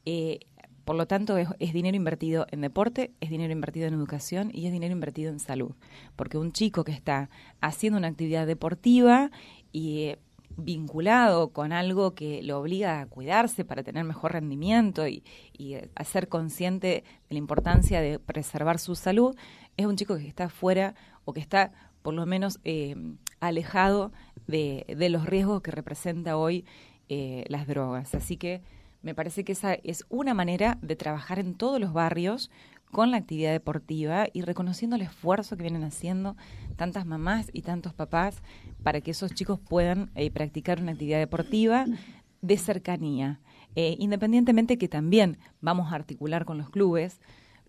Eh, 0.05 0.39
por 0.85 0.95
lo 0.95 1.07
tanto, 1.07 1.37
es, 1.37 1.73
dinero 1.73 1.95
invertido 1.95 2.45
en 2.51 2.61
deporte, 2.61 3.11
es 3.21 3.29
dinero 3.29 3.53
invertido 3.53 3.87
en 3.87 3.93
educación 3.93 4.51
y 4.53 4.67
es 4.67 4.71
dinero 4.71 4.93
invertido 4.93 5.31
en 5.31 5.39
salud. 5.39 5.71
Porque 6.15 6.37
un 6.37 6.51
chico 6.51 6.83
que 6.83 6.91
está 6.91 7.29
haciendo 7.61 7.97
una 7.97 8.09
actividad 8.09 8.45
deportiva 8.47 9.31
y 9.71 10.03
eh, 10.03 10.19
vinculado 10.57 11.49
con 11.49 11.71
algo 11.71 12.13
que 12.13 12.43
lo 12.43 12.59
obliga 12.59 13.01
a 13.01 13.05
cuidarse 13.05 13.65
para 13.65 13.83
tener 13.83 14.03
mejor 14.03 14.33
rendimiento 14.33 15.07
y, 15.07 15.23
eh, 15.57 15.89
a 15.95 16.03
ser 16.03 16.27
consciente 16.27 17.03
de 17.29 17.33
la 17.33 17.37
importancia 17.37 18.01
de 18.01 18.19
preservar 18.19 18.79
su 18.79 18.95
salud, 18.95 19.35
es 19.77 19.85
un 19.85 19.95
chico 19.95 20.17
que 20.17 20.27
está 20.27 20.49
fuera 20.49 20.95
o 21.25 21.33
que 21.33 21.39
está 21.39 21.71
por 22.01 22.13
lo 22.13 22.25
menos 22.25 22.59
eh, 22.63 22.95
alejado 23.39 24.11
de, 24.47 24.85
los 25.09 25.25
riesgos 25.25 25.61
que 25.61 25.71
representa 25.71 26.37
hoy 26.37 26.65
eh, 27.09 27.45
las 27.47 27.67
drogas. 27.67 28.13
Así 28.13 28.37
que 28.37 28.61
me 29.03 29.13
parece 29.13 29.43
que 29.43 29.51
esa 29.51 29.73
es 29.75 30.05
una 30.09 30.33
manera 30.33 30.79
de 30.81 30.95
trabajar 30.95 31.37
en 31.37 31.53
todos 31.53 31.79
los 31.79 31.93
barrios 31.93 32.49
con 32.91 33.11
la 33.11 33.17
actividad 33.17 33.51
deportiva 33.51 34.27
y 34.33 34.41
reconociendo 34.41 34.95
el 34.95 35.01
esfuerzo 35.01 35.57
que 35.57 35.63
vienen 35.63 35.83
haciendo 35.83 36.35
tantas 36.75 37.05
mamás 37.05 37.49
y 37.53 37.61
tantos 37.61 37.93
papás 37.93 38.41
para 38.81 39.01
que 39.01 39.11
esos 39.11 39.33
chicos 39.33 39.59
puedan 39.59 40.09
eh, 40.15 40.31
practicar 40.31 40.81
una 40.81 40.93
actividad 40.93 41.19
deportiva 41.19 41.85
de 42.41 42.57
cercanía. 42.57 43.39
independientemente 43.75 44.77
que 44.77 44.87
también 44.87 45.37
vamos 45.61 45.91
a 45.91 45.95
articular 45.95 46.45
con 46.45 46.57
los 46.57 46.69
clubes, 46.69 47.19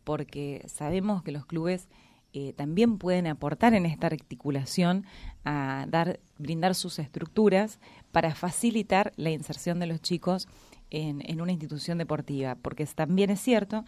porque 0.05 0.63
sabemos 0.67 1.23
que 1.23 1.33
los 1.33 1.47
clubes 1.47 1.89
eh, 2.37 2.53
también 2.53 2.99
pueden 2.99 3.29
aportar 3.29 3.75
en 3.75 3.87
esta 3.87 4.09
articulación 4.09 5.07
a 5.45 5.87
dar, 5.89 6.19
brindar 6.37 6.75
sus 6.75 6.99
estructuras 6.99 7.79
para 8.11 8.35
facilitar 8.35 9.13
la 9.15 9.31
inserción 9.31 9.79
de 9.79 9.87
los 9.87 10.03
chicos 10.03 10.49
en, 10.95 11.41
una 11.41 11.53
institución 11.53 11.99
deportiva, 11.99 12.57
porque 12.57 12.87
también 12.87 13.31
es 13.31 13.41
cierto 13.41 13.85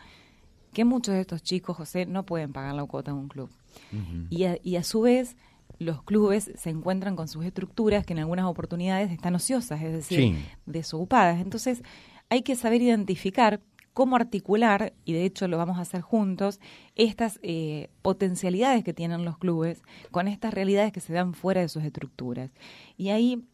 que 0.73 0.85
muchos 0.85 1.15
de 1.15 1.21
estos 1.21 1.43
chicos, 1.43 1.77
José, 1.77 2.07
no 2.07 2.27
pueden 2.27 2.53
pagar 2.53 2.75
la 2.75 2.85
cuota 2.85 3.13
de 3.13 3.19
un 3.19 3.29
club. 3.29 3.51
y, 4.31 4.77
a, 4.77 4.83
su 4.83 5.03
vez, 5.03 5.37
los 5.79 6.03
clubes 6.03 6.51
se 6.55 6.71
encuentran 6.71 7.17
con 7.17 7.29
sus 7.29 7.45
estructuras 7.45 8.05
que 8.05 8.13
en 8.13 8.19
algunas 8.19 8.47
oportunidades 8.47 9.11
están 9.11 9.35
ociosas, 9.35 9.81
es 9.83 9.93
decir, 9.93 10.37
desocupadas. 10.67 11.41
Entonces, 11.41 11.83
hay 12.29 12.43
que 12.43 12.57
saber 12.57 12.83
identificar 12.83 13.61
cómo 13.93 14.17
articular, 14.17 14.93
y 15.07 15.15
de 15.15 15.25
hecho 15.25 15.49
lo 15.49 15.57
vamos 15.57 15.79
a 15.79 15.83
hacer 15.83 16.03
juntos, 16.03 16.61
estas 16.97 17.39
eh, 17.43 17.89
potencialidades 18.03 18.85
que 18.85 18.93
tienen 18.93 19.25
los 19.25 19.39
clubes 19.39 19.83
con 20.11 20.29
estas 20.29 20.53
realidades 20.53 20.93
que 20.93 21.01
se 21.01 21.15
dan 21.15 21.33
fuera 21.33 21.63
de 21.63 21.71
sus 21.71 21.83
estructuras. 21.83 22.51
Y 22.99 23.09
ahí 23.09 23.47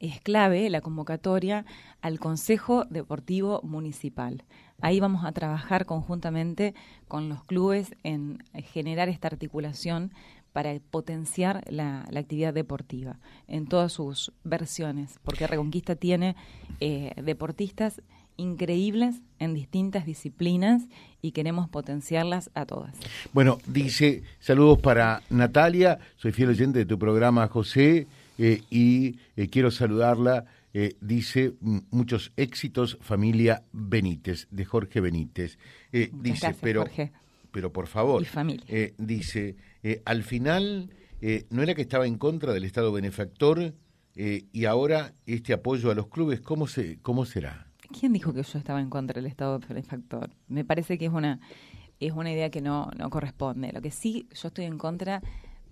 es 0.00 0.20
clave 0.20 0.68
la 0.70 0.80
convocatoria 0.80 1.64
al 2.00 2.18
Consejo 2.18 2.84
Deportivo 2.84 3.60
Municipal. 3.62 4.44
Ahí 4.80 5.00
vamos 5.00 5.24
a 5.24 5.32
trabajar 5.32 5.86
conjuntamente 5.86 6.74
con 7.08 7.28
los 7.28 7.42
clubes 7.44 7.94
en 8.02 8.42
generar 8.72 9.08
esta 9.08 9.28
articulación 9.28 10.12
para 10.52 10.74
potenciar 10.90 11.64
la, 11.70 12.06
actividad 12.14 12.54
deportiva 12.54 13.18
en 13.46 13.66
todas 13.66 13.92
sus 13.92 14.32
versiones, 14.42 15.18
porque 15.22 15.46
Reconquista 15.46 15.96
tiene 15.96 16.34
eh, 16.80 17.12
deportistas 17.22 18.00
increíbles 18.36 19.16
en 19.38 19.54
distintas 19.54 20.06
disciplinas 20.06 20.82
y 21.22 21.32
queremos 21.32 21.68
potenciarlas 21.68 22.50
a 22.54 22.66
todas. 22.66 22.94
Bueno, 23.32 23.58
dice, 23.66 24.22
saludos 24.40 24.78
para 24.80 25.22
Natalia, 25.30 25.98
soy 26.16 26.32
fiel 26.32 26.50
oyente 26.50 26.78
de 26.78 26.86
tu 26.86 26.98
programa, 26.98 27.48
José, 27.48 28.06
eh, 28.38 28.62
y 28.70 29.18
eh, 29.36 29.48
quiero 29.48 29.70
saludarla. 29.70 30.44
Eh, 30.78 30.96
dice 31.00 31.54
muchos 31.60 32.32
éxitos 32.36 32.98
familia 33.00 33.64
Benítez 33.72 34.46
de 34.50 34.66
Jorge 34.66 35.00
Benítez 35.00 35.58
dice 36.12 36.54
pero 36.60 36.84
pero 37.50 37.72
por 37.72 37.86
favor 37.86 38.22
familia. 38.26 38.92
dice 38.98 39.56
al 40.04 40.22
final 40.22 40.90
¿no 41.48 41.62
era 41.62 41.74
que 41.74 41.80
estaba 41.80 42.06
en 42.06 42.18
contra 42.18 42.52
del 42.52 42.64
Estado 42.64 42.92
benefactor 42.92 43.72
eh, 44.16 44.46
y 44.50 44.64
ahora 44.64 45.12
este 45.26 45.52
apoyo 45.52 45.90
a 45.90 45.94
los 45.94 46.08
clubes, 46.08 46.40
¿cómo, 46.40 46.66
se, 46.66 46.98
cómo 47.02 47.26
será? 47.26 47.66
¿Quién 48.00 48.14
dijo 48.14 48.32
que 48.32 48.42
yo 48.42 48.58
estaba 48.58 48.80
en 48.80 48.88
contra 48.88 49.20
del 49.20 49.30
Estado 49.30 49.60
benefactor? 49.60 50.30
Me 50.48 50.64
parece 50.64 50.96
que 50.96 51.04
es 51.04 51.12
una, 51.12 51.38
es 52.00 52.12
una 52.12 52.32
idea 52.32 52.50
que 52.50 52.62
no, 52.62 52.90
no 52.96 53.10
corresponde. 53.10 53.72
Lo 53.72 53.82
que 53.82 53.90
sí, 53.90 54.26
yo 54.32 54.48
estoy 54.48 54.64
en 54.64 54.78
contra 54.78 55.22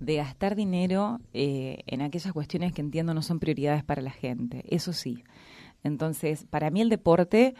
de 0.04 0.16
gastar 0.16 0.56
dinero 0.56 1.20
eh, 1.32 1.82
en 1.86 2.02
aquellas 2.02 2.32
cuestiones 2.32 2.72
que 2.72 2.80
entiendo 2.80 3.14
no 3.14 3.22
son 3.22 3.40
prioridades 3.40 3.84
para 3.84 4.02
la 4.02 4.10
gente. 4.10 4.64
Eso 4.68 4.92
sí. 4.92 5.24
Entonces, 5.82 6.46
para 6.48 6.70
mí 6.70 6.80
el 6.80 6.88
deporte, 6.88 7.54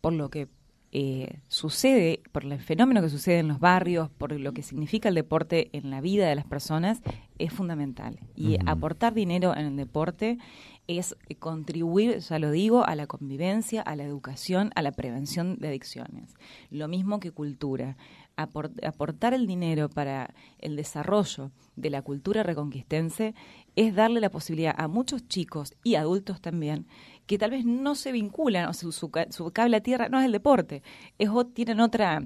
por 0.00 0.12
lo 0.12 0.30
que 0.30 0.48
eh, 0.90 1.40
sucede, 1.48 2.22
por 2.32 2.44
el 2.44 2.58
fenómeno 2.58 3.02
que 3.02 3.10
sucede 3.10 3.40
en 3.40 3.48
los 3.48 3.60
barrios, 3.60 4.08
por 4.10 4.32
lo 4.38 4.52
que 4.52 4.62
significa 4.62 5.10
el 5.10 5.14
deporte 5.14 5.68
en 5.72 5.90
la 5.90 6.00
vida 6.00 6.28
de 6.28 6.34
las 6.34 6.46
personas, 6.46 7.02
es 7.38 7.52
fundamental. 7.52 8.20
Y 8.34 8.56
aportar 8.66 9.12
dinero 9.14 9.54
en 9.54 9.66
el 9.66 9.76
deporte 9.76 10.38
es 10.88 11.16
contribuir, 11.38 12.18
ya 12.18 12.38
lo 12.38 12.50
digo, 12.50 12.84
a 12.84 12.96
la 12.96 13.06
convivencia, 13.06 13.82
a 13.82 13.94
la 13.94 14.04
educación, 14.04 14.72
a 14.74 14.82
la 14.82 14.90
prevención 14.90 15.58
de 15.58 15.68
adicciones. 15.68 16.34
Lo 16.70 16.88
mismo 16.88 17.20
que 17.20 17.30
cultura 17.30 17.96
aportar 18.36 19.34
el 19.34 19.46
dinero 19.46 19.88
para 19.88 20.32
el 20.60 20.76
desarrollo 20.76 21.50
de 21.74 21.90
la 21.90 22.02
cultura 22.02 22.44
reconquistense 22.44 23.34
es 23.74 23.94
darle 23.94 24.20
la 24.20 24.30
posibilidad 24.30 24.74
a 24.78 24.86
muchos 24.86 25.26
chicos 25.26 25.74
y 25.82 25.96
adultos 25.96 26.40
también 26.40 26.86
que 27.28 27.36
tal 27.36 27.50
vez 27.50 27.66
no 27.66 27.94
se 27.94 28.10
vinculan, 28.10 28.70
o 28.70 28.72
su, 28.72 28.90
su, 28.90 29.10
cable 29.52 29.76
a 29.76 29.82
tierra 29.82 30.08
no 30.08 30.18
es 30.18 30.24
el 30.24 30.32
deporte, 30.32 30.82
es, 31.18 31.28
tienen 31.52 31.78
otra, 31.78 32.22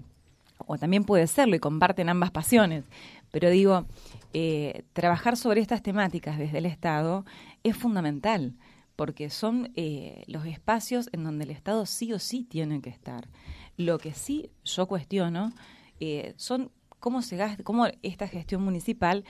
o 0.59 0.79
también 0.79 1.03
puede 1.03 1.27
serlo 1.27 1.57
y 1.57 1.59
comparten 1.59 2.09
ambas 2.09 2.31
pasiones, 2.31 2.85
pero 3.33 3.51
digo, 3.51 3.87
eh, 4.33 4.85
trabajar 4.93 5.37
sobre 5.37 5.61
estas 5.61 5.83
temáticas 5.83 6.39
desde 6.39 6.59
el 6.59 6.67
Estado 6.67 7.25
es 7.65 7.77
fundamental 7.77 8.55
porque 8.95 9.31
son 9.31 9.73
eh, 9.75 10.23
los 10.29 10.47
espacios 10.47 11.09
en 11.13 11.25
donde 11.25 11.45
el 11.45 11.51
Estado 11.51 11.85
sí 11.87 12.13
o 12.13 12.21
sí 12.21 12.45
tiene 12.45 12.81
que 12.81 12.91
estar. 12.91 13.29
Lo 13.77 13.99
que 13.99 14.13
sí 14.13 14.51
yo 14.65 14.87
cuestiono 14.87 15.53
eh, 15.99 16.35
son 16.37 16.71
cómo 17.01 17.21
se 17.21 17.37
gasta, 17.37 17.65
cómo 17.65 17.89
esta 18.03 18.29
gestión 18.29 18.63
municipal 18.63 19.25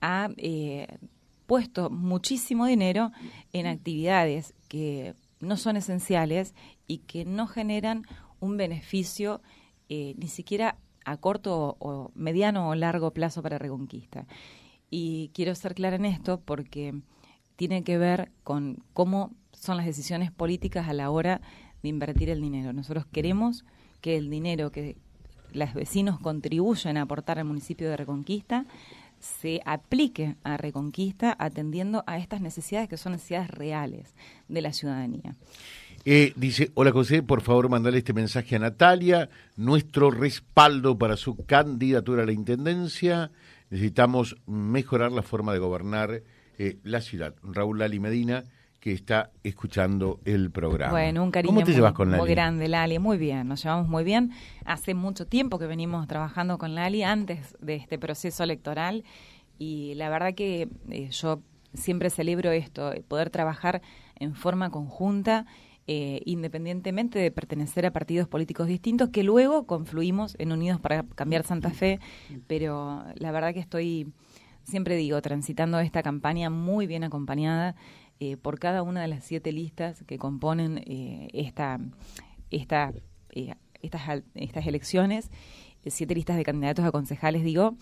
ha 0.00 0.30
eh, 0.38 0.86
puesto 1.46 1.90
muchísimo 1.90 2.64
dinero 2.64 3.12
en 3.52 3.66
actividades 3.66 4.54
que 4.68 5.14
no 5.40 5.56
son 5.56 5.76
esenciales 5.76 6.54
y 6.86 6.98
que 6.98 7.24
no 7.24 7.46
generan 7.46 8.04
un 8.40 8.56
beneficio 8.56 9.42
eh, 9.88 10.14
ni 10.16 10.28
siquiera 10.28 10.78
a 11.10 11.16
corto 11.16 11.76
o, 11.78 12.10
mediano 12.14 12.68
o 12.68 12.74
largo 12.74 13.12
plazo 13.12 13.42
para 13.42 13.58
Reconquista. 13.58 14.26
Y 14.90 15.30
quiero 15.34 15.54
ser 15.54 15.74
clara 15.74 15.96
en 15.96 16.04
esto 16.04 16.40
porque 16.40 16.94
tiene 17.56 17.82
que 17.82 17.98
ver 17.98 18.30
con 18.44 18.82
cómo 18.92 19.32
son 19.52 19.76
las 19.76 19.86
decisiones 19.86 20.30
políticas 20.30 20.88
a 20.88 20.92
la 20.92 21.10
hora 21.10 21.40
de 21.82 21.88
invertir 21.88 22.30
el 22.30 22.40
dinero. 22.40 22.72
Nosotros 22.72 23.06
queremos 23.06 23.64
que 24.00 24.16
el 24.16 24.30
dinero 24.30 24.70
que 24.70 24.96
los 25.52 25.74
vecinos 25.74 26.18
contribuyen 26.20 26.96
a 26.96 27.02
aportar 27.02 27.38
al 27.38 27.44
municipio 27.44 27.88
de 27.88 27.96
Reconquista, 27.96 28.66
se 29.18 29.60
aplique 29.64 30.36
a 30.44 30.56
Reconquista 30.56 31.34
atendiendo 31.38 32.04
a 32.06 32.18
estas 32.18 32.40
necesidades 32.40 32.88
que 32.88 32.96
son 32.96 33.12
necesidades 33.12 33.50
reales 33.50 34.14
de 34.48 34.62
la 34.62 34.72
ciudadanía. 34.72 35.34
Eh, 36.10 36.32
dice, 36.36 36.70
hola 36.72 36.90
José, 36.90 37.22
por 37.22 37.42
favor 37.42 37.68
mandale 37.68 37.98
este 37.98 38.14
mensaje 38.14 38.56
a 38.56 38.58
Natalia, 38.58 39.28
nuestro 39.56 40.10
respaldo 40.10 40.96
para 40.96 41.18
su 41.18 41.44
candidatura 41.44 42.22
a 42.22 42.24
la 42.24 42.32
Intendencia, 42.32 43.30
necesitamos 43.68 44.38
mejorar 44.46 45.12
la 45.12 45.20
forma 45.20 45.52
de 45.52 45.58
gobernar 45.58 46.22
eh, 46.58 46.78
la 46.82 47.02
ciudad. 47.02 47.34
Raúl 47.42 47.80
Lali 47.80 48.00
Medina, 48.00 48.44
que 48.80 48.94
está 48.94 49.32
escuchando 49.42 50.18
el 50.24 50.50
programa. 50.50 50.92
Bueno, 50.92 51.22
un 51.22 51.30
cariño 51.30 51.52
muy, 51.52 52.30
grande, 52.30 52.68
Lali. 52.68 52.98
Muy 52.98 53.18
bien, 53.18 53.46
nos 53.46 53.62
llevamos 53.62 53.86
muy 53.86 54.02
bien. 54.02 54.30
Hace 54.64 54.94
mucho 54.94 55.26
tiempo 55.26 55.58
que 55.58 55.66
venimos 55.66 56.08
trabajando 56.08 56.56
con 56.56 56.74
Lali 56.74 57.02
antes 57.02 57.54
de 57.60 57.74
este 57.74 57.98
proceso 57.98 58.42
electoral 58.42 59.04
y 59.58 59.92
la 59.96 60.08
verdad 60.08 60.32
que 60.34 60.70
eh, 60.88 61.10
yo 61.10 61.42
siempre 61.74 62.08
celebro 62.08 62.50
esto, 62.50 62.94
eh, 62.94 63.04
poder 63.06 63.28
trabajar 63.28 63.82
en 64.16 64.34
forma 64.34 64.70
conjunta. 64.70 65.44
Eh, 65.90 66.20
independientemente 66.26 67.18
de 67.18 67.30
pertenecer 67.30 67.86
a 67.86 67.90
partidos 67.90 68.28
políticos 68.28 68.66
distintos, 68.66 69.08
que 69.08 69.22
luego 69.22 69.64
confluimos 69.64 70.36
en 70.38 70.52
Unidos 70.52 70.78
para 70.78 71.02
Cambiar 71.14 71.44
Santa 71.44 71.70
Fe, 71.70 71.98
pero 72.46 73.04
la 73.14 73.32
verdad 73.32 73.54
que 73.54 73.60
estoy, 73.60 74.12
siempre 74.64 74.96
digo, 74.96 75.22
transitando 75.22 75.80
esta 75.80 76.02
campaña 76.02 76.50
muy 76.50 76.86
bien 76.86 77.04
acompañada 77.04 77.74
eh, 78.20 78.36
por 78.36 78.58
cada 78.58 78.82
una 78.82 79.00
de 79.00 79.08
las 79.08 79.24
siete 79.24 79.52
listas 79.52 80.02
que 80.04 80.18
componen 80.18 80.78
eh, 80.84 81.28
esta, 81.32 81.78
esta, 82.50 82.92
eh, 83.30 83.54
estas, 83.80 84.24
estas 84.34 84.66
elecciones, 84.66 85.30
siete 85.86 86.16
listas 86.16 86.36
de 86.36 86.42
candidatos 86.42 86.84
a 86.84 86.90
concejales, 86.90 87.44
digo, 87.44 87.76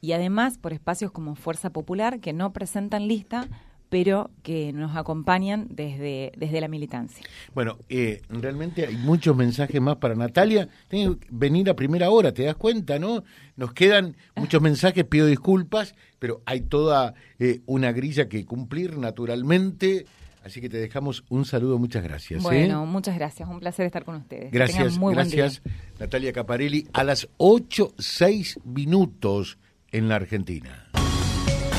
y 0.00 0.12
además 0.12 0.58
por 0.58 0.74
espacios 0.74 1.10
como 1.10 1.34
Fuerza 1.34 1.70
Popular 1.70 2.20
que 2.20 2.34
no 2.34 2.52
presentan 2.52 3.08
lista, 3.08 3.48
pero 3.88 4.30
que 4.42 4.72
nos 4.72 4.96
acompañan 4.96 5.66
desde, 5.70 6.32
desde 6.36 6.60
la 6.60 6.68
militancia. 6.68 7.24
Bueno, 7.54 7.78
eh, 7.88 8.22
realmente 8.28 8.86
hay 8.86 8.96
muchos 8.96 9.36
mensajes 9.36 9.80
más 9.80 9.96
para 9.96 10.14
Natalia. 10.14 10.68
Tengo 10.88 11.18
que 11.18 11.26
venir 11.30 11.70
a 11.70 11.76
primera 11.76 12.10
hora, 12.10 12.32
¿te 12.32 12.44
das 12.44 12.56
cuenta, 12.56 12.98
no? 12.98 13.24
Nos 13.56 13.72
quedan 13.72 14.16
muchos 14.36 14.60
mensajes, 14.60 15.04
pido 15.04 15.26
disculpas, 15.26 15.94
pero 16.18 16.42
hay 16.44 16.62
toda 16.62 17.14
eh, 17.38 17.60
una 17.66 17.92
grilla 17.92 18.28
que 18.28 18.44
cumplir 18.44 18.98
naturalmente. 18.98 20.06
Así 20.44 20.60
que 20.60 20.68
te 20.68 20.78
dejamos 20.78 21.24
un 21.28 21.44
saludo, 21.44 21.78
muchas 21.78 22.02
gracias. 22.02 22.40
¿eh? 22.40 22.42
Bueno, 22.42 22.86
muchas 22.86 23.16
gracias, 23.16 23.48
un 23.48 23.60
placer 23.60 23.86
estar 23.86 24.04
con 24.04 24.16
ustedes. 24.16 24.50
Gracias, 24.52 24.98
gracias 24.98 25.62
Natalia 25.98 26.32
Caparelli. 26.32 26.86
A 26.92 27.04
las 27.04 27.28
8, 27.38 27.94
6 27.98 28.60
minutos 28.64 29.58
en 29.90 30.08
la 30.08 30.16
Argentina 30.16 30.88